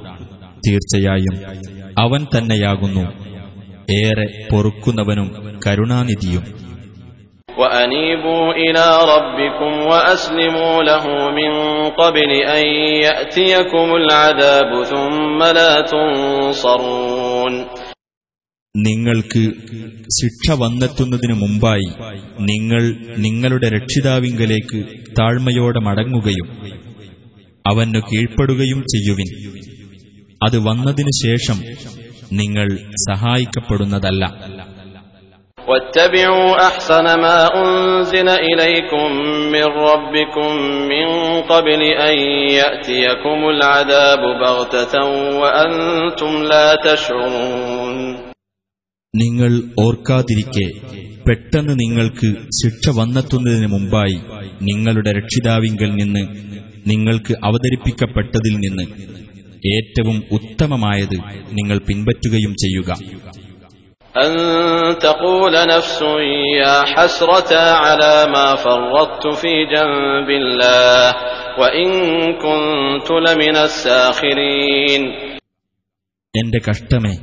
തീർച്ചയായും 0.67 1.37
അവൻ 1.99 2.27
തന്നെയാകുന്നു. 2.39 3.05
ഏറെ 3.93 4.49
പൊറുക്കുന്നവനും 4.53 5.59
കരുണാനിധിയും. 5.67 6.70
وأنيبوا 7.60 8.46
إلى 8.56 8.86
ربكم 9.08 9.72
وأسلموا 9.84 10.84
له 10.84 11.06
من 11.32 11.52
قبل 11.92 12.30
أن 12.50 12.64
يأتيكم 13.06 13.88
العذاب 13.96 14.70
ثم 14.86 15.40
لا 15.54 15.74
تنصرون 15.86 17.54
നിങ്ങൾക്ക് 18.76 19.42
ശിക്ഷ 20.16 20.46
വന്നെത്തുന്നതിനു 20.62 21.36
മുമ്പായി 21.44 21.86
നിങ്ങൾ 22.50 22.84
നിങ്ങളുടെ 23.26 23.68
രക്ഷിതാവിങ്കലേക്ക് 23.76 24.80
താഴ്മയോടെ 25.20 25.80
മടങ്ങുകയും 25.88 26.48
അവനു 27.66 28.00
കീഴ്പ്പെടുകയും 28.10 28.80
ചെയ്യുവിൻ 28.94 29.30
അത് 30.42 30.58
വന്നതിനു 30.68 31.14
ശേഷം 31.24 31.60
നിങ്ങൾ 32.40 32.68
സഹായിക്കപ്പെടുന്നതല്ല 33.10 34.24
واتبعوا 35.70 36.50
أحسن 36.60 37.06
ما 37.18 37.38
أنزل 37.56 38.28
إليكم 38.30 39.08
من 39.52 39.64
ربكم 39.84 40.50
من 40.88 41.08
قبل 41.44 41.82
أن 42.02 42.16
يأتيكم 42.52 43.40
العذاب 43.50 44.22
بغتة 44.42 44.94
وأنتم 45.42 46.32
لا 46.46 46.68
تشعرون 46.86 47.98
നിങ്ങൾ 49.14 49.52
ഓർക്കാതിരിക്കെ 49.84 50.66
പെട്ടെന്ന് 51.26 51.74
നിങ്ങൾക്ക് 51.82 52.30
ശിക്ഷ 52.58 52.92
വന്നെത്തുന്നതിന് 52.98 53.68
മുമ്പായി 53.74 54.18
നിങ്ങളുടെ 54.62 55.12
രക്ഷിതാവിങ്കൽ 55.20 55.92
നിന്ന് 55.96 56.24
നിങ്ങൾക്ക് 56.92 57.34
അവതരിപ്പിക്കപ്പെട്ടതിൽ 57.48 58.56
നിന്ന് 58.66 58.86
ഏറ്റവും 59.72 60.18
ഉത്തമമായത് 60.38 61.18
നിങ്ങൾ 61.58 61.78
പിൻപറ്റുകയും 61.88 62.54
ചെയ്യുക 62.64 62.92
أن 64.16 64.32
تقول 65.00 65.54
نفس 65.68 66.00
يا 66.56 66.78
حسرة 66.86 67.52
على 67.78 68.14
ما 68.28 68.56
فرطت 68.58 69.24
في 69.36 69.54
جنب 69.68 70.30
الله 70.32 71.14
وإن 71.58 71.88
كنت 72.38 73.08
لمن 73.26 73.56
الساخرين 73.60 75.04
എന്റെ 76.34 76.60
കഷ്ടമേ 76.66 77.14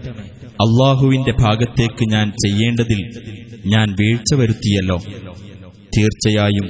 അള്ളാഹുവിന്റെ 0.65 1.33
ഭാഗത്തേക്ക് 1.41 2.05
ഞാൻ 2.13 2.27
ചെയ്യേണ്ടതിൽ 2.43 3.01
ഞാൻ 3.73 3.87
വീഴ്ച 3.99 4.31
വരുത്തിയല്ലോ 4.41 4.97
തീർച്ചയായും 5.93 6.67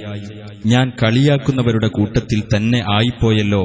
ഞാൻ 0.65 0.87
കളിയാക്കുന്നവരുടെ 1.01 1.89
കൂട്ടത്തിൽ 1.99 2.41
തന്നെ 2.53 2.81
ആയിപ്പോയല്ലോ 2.95 3.63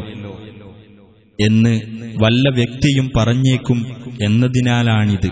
എന്ന് 1.39 1.73
വല്ല 2.23 2.45
വ്യക്തിയും 2.59 3.07
പറഞ്ഞേക്കും 3.17 3.79
എന്നതിനാലാണിത് 4.27 5.29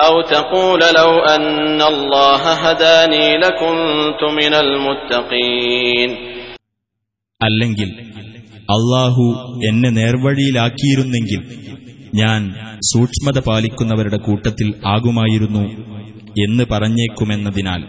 أو 0.00 0.20
تقول 0.22 0.80
لو 0.94 1.10
أن 1.26 1.82
الله 1.84 2.42
هداني 2.54 3.26
لكنت 3.38 4.20
من 4.32 4.52
المتقين 4.56 6.10
അല്ലെങ്കിൽ 7.40 7.90
അള്ളാഹു 8.68 9.24
എന്നെ 9.68 9.90
നേർവഴിയിലാക്കിയിരുന്നെങ്കിൽ 9.98 11.40
ഞാൻ 12.20 12.40
സൂക്ഷ്മത 12.90 13.38
പാലിക്കുന്നവരുടെ 13.48 14.18
കൂട്ടത്തിൽ 14.26 14.68
ആകുമായിരുന്നു 14.94 15.64
എന്ന് 16.36 16.64
പറഞ്ഞേക്കുമെന്നതിനാൽ 16.72 17.82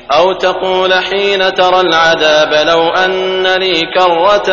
أو 0.00 0.26
تقول 0.38 0.92
حين 1.00 1.42
ترى 1.52 1.80
العذاب 1.80 2.52
لو 2.70 2.82
أن 2.96 3.12
لي 3.62 3.74
كرة 3.96 4.48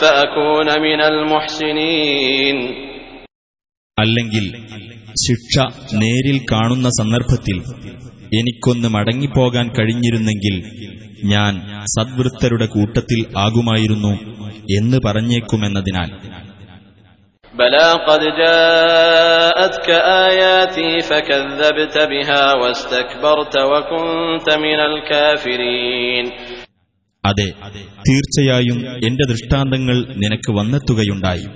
فأكون 0.00 0.68
من 0.86 1.00
المحسنين 1.02 2.56
അല്ലെങ്കിൽ 3.98 4.44
ശിക്ഷ 5.29 5.59
നേരിൽ 5.93 6.41
കാണുന്ന 6.51 6.89
സന്ദർഭത്തിൽ 6.89 7.57
എനിക്കൊന്ന് 8.39 8.87
മടങ്ങിപ്പോകാൻ 8.87 9.67
കഴിഞ്ഞിരുന്നെങ്കിൽ 9.73 10.55
ഞാൻ 11.23 11.53
സദ്വൃത്തരുടെ 11.85 12.65
കൂട്ടത്തിൽ 12.65 13.25
ആകുമായിരുന്നു 13.37 14.13
എന്ന് 14.77 14.97
പറഞ്ഞേക്കുമെന്നതിനാൽ. 15.05 16.09
അതെ 27.25 27.47
തീർച്ചയായും 28.09 28.79
എന്റെ 29.07 29.25
ദൃഷ്ടാന്തങ്ങൾ 29.29 29.97
നിനക്ക് 30.15 30.51
വന്നെത്തുകയുണ്ടായി. 30.51 31.47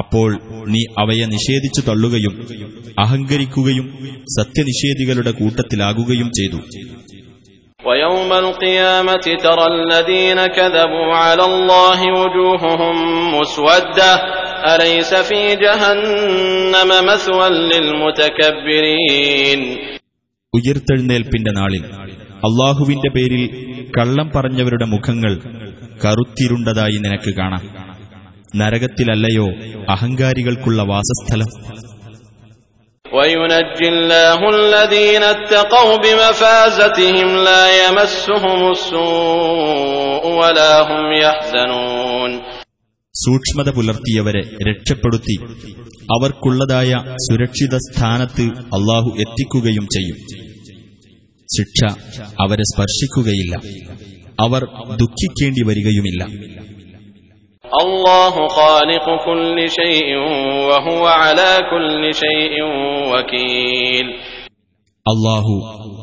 അപ്പോൾ 0.00 0.28
നീ 0.72 0.80
അവയെ 1.02 1.26
നിഷേധിച്ചു 1.32 1.80
തള്ളുകയും 1.88 2.34
അഹങ്കരിക്കുകയും 3.04 3.86
സത്യനിഷേധികളുടെ 4.36 5.34
കൂട്ടത്തിലാകുകയും 5.40 6.30
ചെയ്തു 6.38 6.60
ويوم 7.80 8.30
القيامة 8.38 9.24
ترى 9.38 9.66
الذين 9.74 10.40
كذبوا 10.48 11.08
على 11.16 11.44
الله 11.44 12.00
وجوههم 12.18 12.96
مسودة 13.34 14.10
أليس 14.66 15.12
في 15.22 15.40
جهنم 15.56 16.90
مثوى 17.04 17.46
للمتكبرين 17.70 19.60
ഉയർത്തെഴുന്നേൽപ്പിന്റെ 20.52 21.52
നാളിൽ 21.56 21.82
അള്ളാഹുവിന്റെ 22.42 23.10
പേരിൽ 23.16 23.42
കള്ളം 23.96 24.28
പറഞ്ഞവരുടെ 24.34 24.86
മുഖങ്ങൾ 24.92 25.32
കറുത്തിരുണ്ടതായി 26.02 26.98
നിനക്ക് 27.04 27.30
കാണാം 27.38 27.62
നരകത്തിലല്ലയോ 28.55 29.47
അഹങ്കാരികൾക്കുള്ള 29.89 30.83
വാസസ്ഥലം? 30.83 31.45
സൂക്ഷ്മത 43.15 43.69
പുലർത്തിയവരെ 43.69 44.41
രക്ഷപ്പെടുത്തി. 44.41 45.35
അവർക്കുള്ളതായ 46.03 47.15
സുരക്ഷിത 47.15 47.77
സ്ഥാനത്ത് 47.77 48.41
അള്ളാഹു 48.41 49.15
എത്തിക്കുകയും 49.19 49.83
ചെയ്യും. 49.83 50.49
ശിക്ഷ 51.57 51.93
അവരെ 52.41 52.61
സ്പർശിക്കുകയില്ല. 52.61 53.55
അവർ 54.39 54.63
ദുഃഖിക്കേണ്ടി 54.95 55.63
വരികയുമില്ല. 55.65 56.27
الله 57.68 58.34
خالق 58.48 59.06
كل 59.26 59.56
شيء 59.70 60.08
وهو 60.68 61.06
على 61.06 61.50
كل 61.72 62.02
شيء 62.14 62.54
وكيل 63.12 64.06
അള്ളാഹു 65.06 65.54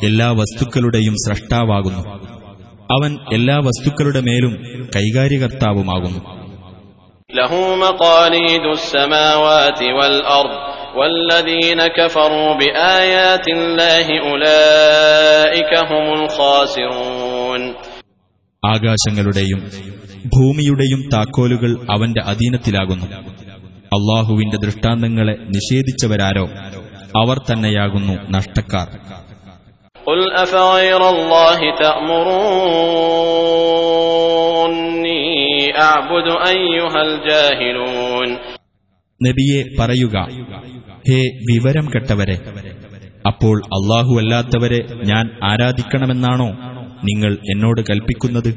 എല്ലാ 0.08 0.28
വസ്തുക്കളുടെയും 0.40 1.16
സ്രഷ്ടാവാകുന്നു 1.24 2.02
അവൻ 2.90 3.12
എല്ലാ 3.38 3.56
വസ്തുക്കളുടെ 3.68 4.22
മേലും 4.28 4.54
കൈകാര്യകർത്താവുമാകുന്നു 4.98 6.22
له 7.30 7.54
مقاليد 7.78 8.66
السماوات 8.74 9.80
والأرض 9.98 10.54
والذين 11.00 11.88
كفروا 11.90 12.50
بآيات 12.56 13.46
الله 13.50 14.08
أولئك 14.26 15.72
هم 15.92 16.06
الخاسرون 16.20 17.62
ആകാശങ്ങളുടെയും 18.64 19.60
ഭൂമിയുടെയും 20.35 21.09
താക്കോലുകൾ 21.13 21.87
അവന്റെ 21.91 22.21
അധീനത്തിലാകുന്നു. 22.21 23.07
അള്ളാഹുവിന്റെ 23.87 24.57
ദൃഷ്ടാന്തങ്ങളെ 24.57 25.33
നിഷേധിച്ചവരാരോ 25.33 26.49
അവർ 27.21 27.39
തന്നെയാകുന്നു 27.39 28.13
നഷ്ടക്കാർ. 28.31 28.89
നബിയെ 39.23 39.63
പറയുക 39.79 40.17
ഹേ 41.09 41.21
വിവരം 41.53 41.91
കെട്ടവരെ 41.95 42.39
അപ്പോൾ 43.27 43.63
അല്ലാത്തവരെ 44.19 44.81
ഞാൻ 45.05 45.31
ആരാധിക്കണമെന്നാണോ 45.45 46.49
നിങ്ങൾ 47.05 47.33
എന്നോട് 47.33 47.81
കൽപ്പിക്കുന്നത്? 47.91 48.51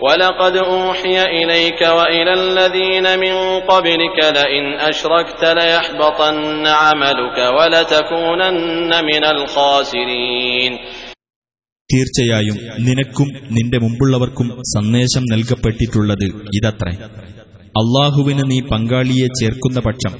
ولقد 0.00 0.54
أوحي 0.68 1.16
إليك 1.34 1.80
وإلى 1.90 2.32
الذين 2.34 3.06
من 3.18 3.34
قبلك 3.62 4.18
لئن 4.30 4.64
أشركت 4.82 5.42
ليحبطن 5.52 6.36
عملك 6.82 7.38
ولتكونن 7.56 8.90
من 9.04 9.22
الخاسرين 9.26 10.72
തീർച്ചയായും 11.90 12.56
നിനക്കും 12.86 13.28
നിന്റെ 13.56 13.78
മുമ്പുള്ളവർക്കും 13.82 14.46
സന്ദേശം 14.70 15.24
നൽകപ്പെട്ടിട്ടുള്ളത് 15.32 16.24
ഇതത്രേ 16.56 16.94
അള്ളാഹുവിന് 17.80 18.44
നീ 18.50 18.58
പങ്കാളിയെ 18.70 19.28
ചേർക്കുന്ന 19.40 19.78
പക്ഷം 19.80 20.14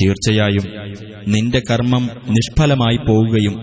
തീർച്ചയായും 0.00 0.66
നിന്റെ 1.34 1.60
കർമ്മം 1.68 2.04
നിഷ്ഫലമായി 2.36 2.98
പോവുകയും 3.08 3.54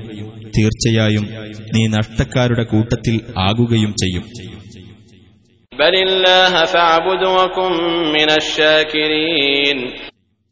തീർച്ചയായും 0.58 1.26
നീ 1.74 1.84
നഷ്ടക്കാരുടെ 1.96 2.66
കൂട്ടത്തിൽ 2.74 3.16
ആകുകയും 3.48 3.92
ചെയ്യും 4.02 4.26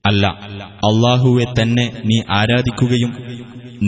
അല്ല 0.06 0.26
അള്ളാഹുവെ 0.90 1.46
തന്നെ 1.58 1.86
നീ 2.10 2.18
ആരാധിക്കുകയും 2.40 3.12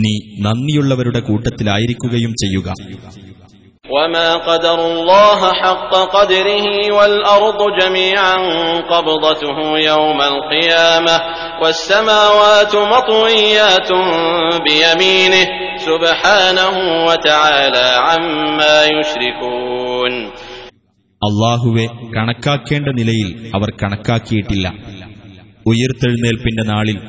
നീ 0.02 0.14
നന്ദിയുള്ളവരുടെ 0.44 1.20
കൂട്ടത്തിലായിരിക്കുകയും 1.28 2.32
ചെയ്യുക 2.42 2.68
وما 3.90 4.30
قدر 4.40 4.78
الله 4.86 5.40
حق 5.54 5.92
قدره 6.14 6.66
والأرض 6.92 7.60
جميعا 7.80 8.36
قبضته 8.84 9.58
يوم 9.80 10.20
القيامة 10.22 11.16
والسماوات 11.62 12.72
مطويات 12.94 13.90
بيمينه 14.66 15.46
سبحانه 15.78 16.74
وتعالى 17.08 17.86
عما 18.06 18.76
يشركون 18.86 20.12
അള്ളാഹുവെ 21.23 21.85
കണക്കാക്കേണ്ട 22.15 22.87
നിലയിൽ 22.87 23.51
അവർ 23.55 23.71
കണക്കാക്കിയിട്ടില്ല. 23.83 24.73
ഉയർത്തെഴുന്നേൽപ്പിന്റെ 25.65 26.63
നാളിൽ 26.63 26.99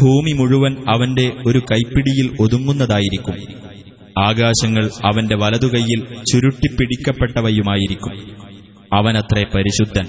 ഭൂമി 0.00 0.32
മുഴുവൻ 0.32 0.76
അവന്റെ 0.88 1.32
ഒരു 1.46 1.58
കൈപ്പിടിയിൽ 1.58 2.36
ഒതുങ്ങുന്നതായിരിക്കും. 2.40 3.34
ആകാശങ്ങൾ 4.18 4.90
അവന്റെ 5.04 5.36
വലതുകൈയിൽ 5.36 6.00
ചുരുട്ടിപ്പിടിക്കപ്പെട്ടവയുമായിരിക്കും. 6.32 8.12
അവനത്രേ 8.92 9.44
പരിശുദ്ധൻ. 9.54 10.06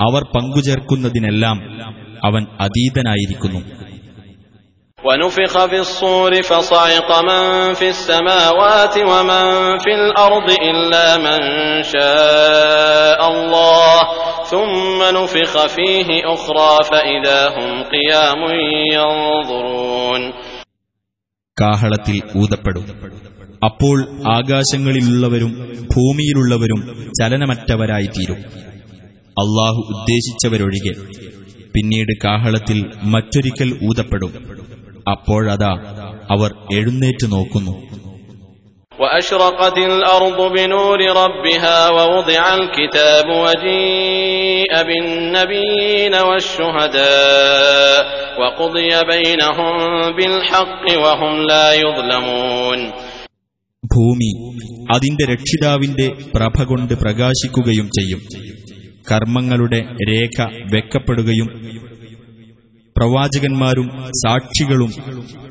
അവർ 0.00 0.22
പങ്കുചേർക്കുന്നതിനെല്ലാം 0.22 1.60
അവൻ 2.24 2.46
അതീതനായിരിക്കുന്നു. 2.60 3.91
ونفخ 5.01 5.65
في 5.65 5.79
الصور 5.79 6.41
فصعق 6.43 7.09
من 7.21 7.43
في 7.73 7.89
السماوات 7.89 8.97
ومن 8.99 9.45
في 9.77 9.91
الأرض 9.93 10.49
إلا 10.63 11.17
من 11.17 11.41
شاء 11.85 13.19
الله 13.27 13.95
ثم 14.45 14.99
نفخ 15.13 15.53
فيه 15.67 16.07
أخرى 16.27 16.73
فإذا 16.85 17.39
هم 17.49 17.69
قيام 17.85 18.41
ينظرون 18.93 20.21
കാഹളത്തിൽ 21.57 22.17
ഊതപ്പെടും 22.35 22.83
അപ്പോൾ 23.61 23.97
ആകാശങ്ങളിലുള്ളവരും 24.33 25.51
ഭൂമിയിലുള്ളവരും 25.93 26.81
ചലനമറ്റവരായിത്തീരും 27.19 28.39
അള്ളാഹു 29.37 29.81
ഉദ്ദേശിച്ചവരൊഴികെ 29.93 30.93
പിന്നീട് 31.75 32.13
കാഹളത്തിൽ 32.25 32.77
മറ്റൊരിക്കൽ 33.13 33.69
ഊതപ്പെടും 33.89 34.31
അപ്പോഴതാ 35.07 35.73
അവർ 36.35 36.49
എഴുന്നേറ്റു 36.77 37.27
നോക്കുന്നു 37.35 37.75
وأشرقت 38.99 39.77
الأرض 39.91 40.39
بنور 40.55 40.99
ربها 41.23 41.77
ووضع 41.89 42.43
الكتاب 42.55 43.27
وجيء 43.43 44.71
بالنبيين 44.83 46.13
والشهداء 46.27 47.99
وقضي 48.41 48.91
بينهم 49.11 49.75
بالحق 50.17 50.83
وهم 51.03 51.33
لا 51.51 51.67
يظلمون 51.75 52.79
ഭൂമി 53.83 54.31
അതിന്റെ 54.93 55.23
രക്ഷിതാവിന്റെ 55.33 56.07
പ്രഭ 56.35 56.57
കൊണ്ട് 56.63 56.93
പ്രകാശിക്കുകയും 57.03 57.87
ചെയ്യും 57.97 58.21
കർമ്മങ്ങളുടെ 59.11 59.79
രേഖ 60.09 60.37
വെക്കപ്പെടുകയും 60.73 61.49
പ്രവാചകന്മാരും 62.96 63.90
സാക്ഷികളും 64.08 64.92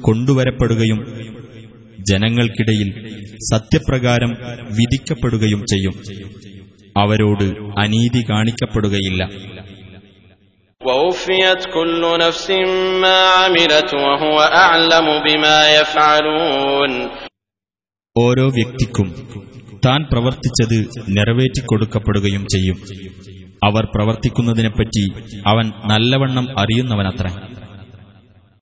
കൊണ്ടുവരപ്പെടുകയും 0.01 0.99
ജനങ്ങൾക്കിടയിൽ 1.99 3.09
സത്യപ്രകാരം 3.53 4.29
വിധിക്കപ്പെടുകയും 4.71 5.65
ചെയ്യും. 5.65 5.93
അവരോട് 6.97 7.43
അനീതി 7.79 8.23
കാണിക്കപ്പെടുകയില്ല. 8.31 9.29
ഓരോ 18.17 18.47
വ്യക്തിക്കും 18.49 19.15
താൻ 19.85 20.03
പ്രവർത്തിച്ചത് 20.11 21.03
നിറവേറ്റിക്കൊടുക്കപ്പെടുകയും 21.09 22.45
ചെയ്യും. 22.45 23.01
അവർ 23.66 23.84
പ്രവർത്തിക്കുന്നതിനെപ്പറ്റി 23.94 25.04
അവൻ 25.52 25.68
നല്ലവണ്ണം 25.92 26.48
അറിയുന്നവനത്രേ 26.62 27.32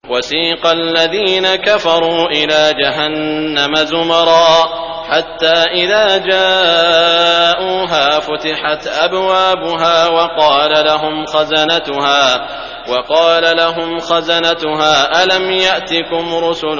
وسيق 0.04 0.66
الذين 0.66 1.46
كفروا 1.58 2.22
إلى 2.30 2.74
جهنم 2.74 3.74
زمرا 3.84 4.48
حتى 5.04 5.56
إذا 5.74 6.06
جاءوها 6.18 8.06
فتحت 8.20 8.86
أبوابها 8.98 10.08
وقال 10.08 10.84
لهم 10.84 11.24
خزنتها 11.26 12.24
وقال 12.88 13.56
لهم 13.56 13.98
خزنتها 14.00 14.94
ألم 15.22 15.50
يأتكم 15.50 16.34
رسل 16.36 16.78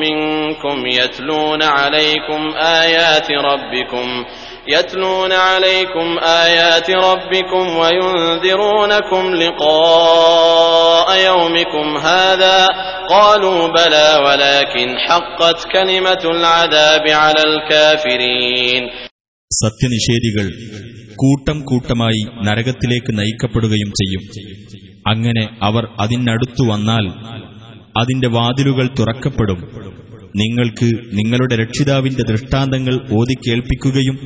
منكم 0.00 0.86
يتلون 0.88 1.62
عليكم 1.62 2.40
آيات 2.56 3.28
ربكم 3.30 4.06
يتلون 4.68 5.32
عليكم 5.48 6.06
آيات 6.44 6.88
ربكم 6.90 7.64
وينذرونكم 7.80 9.22
لقاء 9.34 11.08
يومكم 11.26 11.86
هذا 11.98 12.58
قالوا 13.10 13.68
بلى 13.70 14.08
ولكن 14.26 14.88
حقت 14.98 15.58
كلمة 15.66 16.22
العذاب 16.36 17.04
على 17.22 17.42
الكافرين 17.50 18.82
സത്യനിഷേധികൾ 19.50 20.44
കൂട്ടം 21.18 21.58
കൂട്ടമായി 21.70 22.20
നരകത്തിലേക്ക് 22.46 23.12
നയിക്കപ്പെടുകയും 23.16 23.90
ചെയ്യും 23.98 24.22
അങ്ങനെ 25.10 25.44
അവർ 25.62 25.84
അതിനടുത്തു 26.02 26.64
വന്നാൽ 26.70 27.06
അതിന്റെ 28.00 28.28
വാതിലുകൾ 28.36 28.86
തുറക്കപ്പെടും 28.98 29.60
നിങ്ങൾക്ക് 30.35 30.85
നിങ്ങളുടെ 31.13 31.55
രക്ഷിതാവിന്റെ 31.55 32.23
ദൃഷ്ടാന്തങ്ങൾ 32.23 32.99
ഓതിക്കേൾപ്പിക്കുകയും 33.11 34.17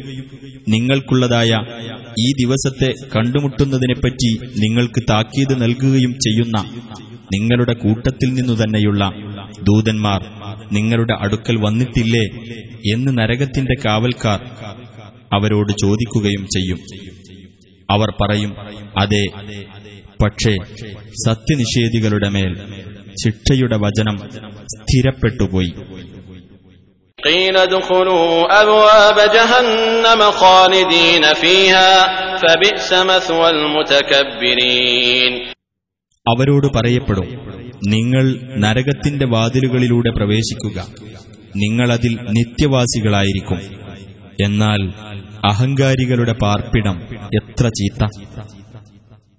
നിങ്ങൾക്കുള്ളതായ 0.68 1.52
ഈ 2.20 2.32
ദിവസത്തെ 2.42 2.94
കണ്ടുമുട്ടുന്നതിനെപ്പറ്റി 3.16 4.32
നിങ്ങൾക്ക് 4.58 5.04
താക്കീത് 5.10 5.62
നൽകുകയും 5.62 6.14
ചെയ്യുന്ന 6.20 6.58
നിങ്ങളുടെ 7.34 7.74
കൂട്ടത്തിൽ 7.74 8.34
നിന്നു 8.34 8.54
തന്നെയുള്ള 8.54 9.04
ദൂതന്മാർ 9.64 10.22
നിങ്ങളുടെ 10.72 11.14
അടുക്കൽ 11.20 11.56
വന്നിട്ടില്ലേ 11.58 12.26
എന്ന് 12.94 13.18
നരകത്തിന്റെ 13.18 13.76
കാവൽക്കാർ 13.86 14.40
അവരോട് 15.34 15.72
ചോദിക്കുകയും 15.82 16.48
ചെയ്യും. 16.48 16.80
അവർ 17.90 18.14
പറയും 18.22 18.52
അതെ 18.98 19.24
പക്ഷേ 20.24 20.54
സത്യനിഷേധികളുടെ 21.26 22.30
മേൽ 22.30 22.54
ശിക്ഷയുടെ 23.26 23.78
വചനം 23.78 24.18
സ്ഥിരപ്പെട്ടുപോയി. 24.66 25.74
അവരോട് 36.28 36.68
പറയപ്പെടും 36.78 37.52
നിങ്ങൾ 37.88 38.40
നരകത്തിന്റെ 38.58 39.26
വാതിലുകളിലൂടെ 39.26 40.10
പ്രവേശിക്കുക. 40.10 40.88
നിങ്ങളതിൽ 41.56 42.20
നിത്യവാസികളായിരിക്കും. 42.30 43.60
എന്നാൽ 44.44 44.94
അഹങ്കാരികളുടെ 45.46 46.34
പാർപ്പിടം 46.34 47.02
എത്ര 47.42 47.68
ചീത്ത. 47.68 48.08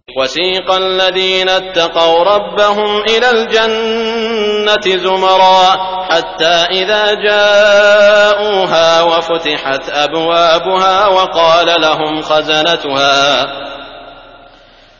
وسيق 0.09 0.71
الذين 0.73 1.49
اتقوا 1.51 2.23
ربهم 2.25 3.01
إلى 3.03 3.31
الجنة 3.31 4.97
زمرا 4.97 5.63
حتى 6.05 6.55
إذا 6.73 7.03
جاءوها 7.21 9.01
وفتحت 9.03 9.89
أبوابها 9.89 11.07
وقال 11.07 11.81
لهم 11.81 12.21
خزنتها 12.21 13.47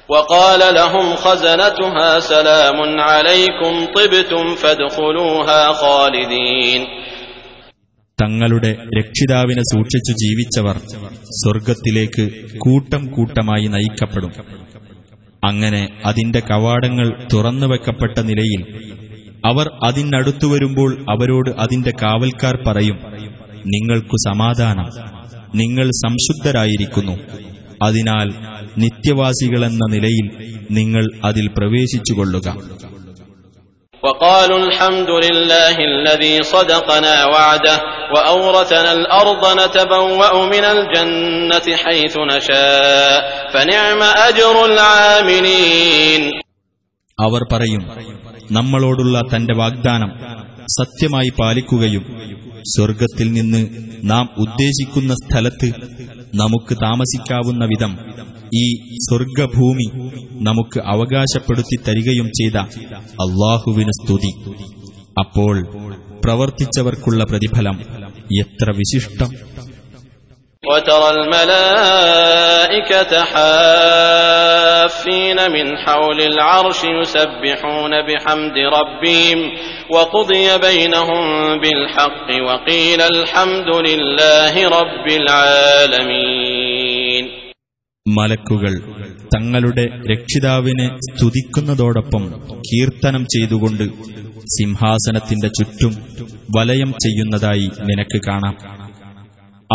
وقال 0.10 0.76
لهم 0.76 1.16
خزنتها 1.16 2.20
سلام 2.22 2.78
عليكم 3.02 3.74
طبتم 3.88 4.56
فادخلوها 4.56 5.62
خالدين 5.74 6.82
തങ്ങളുടെ 8.20 8.70
രക്ഷിതാവിനെ 8.98 9.64
സൂക്ഷിച്ചു 9.70 10.14
ജീവിച്ചവർ 10.22 10.76
സ്വർഗത്തിലേക്ക് 11.40 12.26
കൂട്ടം 12.60 13.02
കൂട്ടമായി 13.16 13.68
നയിക്കപ്പെടും 13.74 14.32
അങ്ങനെ 15.45 15.89
അതിന്റെ 16.05 16.41
കവാടങ്ങൾ 16.41 17.29
തുറന്നുവെക്കപ്പെട്ട 17.33 18.21
നിലയിൽ 18.21 18.91
അവർ 19.45 19.71
അതിനടുത്തു 19.85 20.47
വരുമ്പോൾ 20.47 21.05
അവരോട് 21.11 21.51
അതിന്റെ 21.59 21.93
കാവൽക്കാർ 22.03 22.59
പറയും 22.67 22.99
നിങ്ങൾക്കു 23.67 24.17
സമാധാനം. 24.29 24.87
നിങ്ങൾ 25.55 25.87
സംശുദ്ധരായിരിക്കുന്നു. 25.87 27.13
അതിനാൽ 27.83 28.35
നിത്യവാസികളെന്ന 28.79 29.87
നിലയിൽ 29.91 30.31
നിങ്ങൾ 30.71 31.09
അതിൽ 31.25 31.49
പ്രവേശിച്ചുകൊള്ളുക. 31.59 32.57
وقالوا 34.04 34.60
الحمد 34.60 35.10
لله 35.26 35.76
الذي 35.92 36.44
صدقنا 36.46 37.16
وعده 37.26 37.78
وأورثنا 38.14 38.92
الأرض 38.94 39.44
نتبوأ 39.62 40.34
من 40.46 40.66
الجنة 40.66 41.68
حيث 41.76 42.16
نشاء 42.28 43.20
فنعم 43.54 44.02
أجر 44.30 44.56
العاملين 44.66 46.24
അവർ 47.18 47.42
പറയും 47.52 47.84
നമ്മളോടുള്ള 48.52 49.18
തന്റെ 49.32 49.54
വാഗ്ദാനം 49.54 50.12
സത്യമായി 50.70 51.32
പാലിക്കുകയും 51.40 52.04
സ്വർഗത്തിൽ 52.66 53.28
നിന്ന് 53.32 53.62
നാം 54.04 54.26
ഉദ്ദേശിക്കുന്ന 54.44 55.14
സ്ഥലത്ത് 55.22 55.70
നമുക്ക് 56.34 56.74
താമസിക്കാവുന്ന 56.78 57.64
വിധം 57.66 57.92
ഈ 58.56 58.66
സ്വർഗഭൂമി 59.06 59.88
നമുക്ക് 60.42 60.80
അവകാശപ്പെടുത്തി 60.94 61.78
തരികയും 61.88 62.30
ചെയ്ത 62.40 62.58
അള്ളാഹുവിന് 63.26 63.96
സ്തുതി 64.00 64.32
അപ്പോൾ 65.22 65.56
പ്രവർത്തിച്ചവർക്കുള്ള 66.26 67.24
പ്രതിഫലം 67.32 67.78
എത്ര 68.44 68.70
വിശിഷ്ടം 68.80 69.32
وترى 70.64 71.10
الملائكة 71.12 72.34
حافين 74.16 75.40
من 75.48 75.78
حول 75.78 76.20
العرش 76.24 76.80
يسبحون 76.96 77.94
بحمد 78.02 78.58
ربهم 78.78 79.40
وقضي 79.90 80.58
بينهم 80.60 81.24
بالحق 81.60 82.28
وقيل 82.42 83.02
الحمد 83.04 83.70
لله 83.80 84.54
رب 84.70 85.08
العالمين 85.10 86.69
മലക്കുകൾ 88.09 88.95
തങ്ങളുടെ 89.37 89.89
രക്ഷിതാവിനെ 90.13 90.89
സ്തുതിക്കുന്നതോടൊപ്പം 90.89 92.33
കീർത്തനം 92.59 93.25
ചെയ്തുകൊണ്ട് 93.25 93.83
സിംഹാസനത്തിന്റെ 94.41 95.49
ചുറ്റും 95.49 95.95
വലയം 96.57 96.93
ചെയ്യുന്നതായി 96.93 97.71
നിനക്ക് 97.85 98.21
കാണാം. 98.29 98.57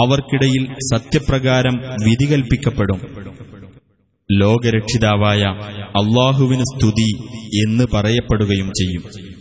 അവർക്കിടയിൽ 0.04 0.76
സത്യപ്രകാരം 0.94 1.74
വിധി 2.06 2.32
കൽപ്പിക്കപ്പെടും. 2.32 3.02
ലോകരക്ഷിതാവായ 4.32 5.44
അള്ളാഹുവിന് 5.80 6.64
സ്തുതി 6.64 7.12
എന്ന് 7.68 7.84
പറയപ്പെടുകയും 7.94 8.68
ചെയ്യും. 8.68 9.35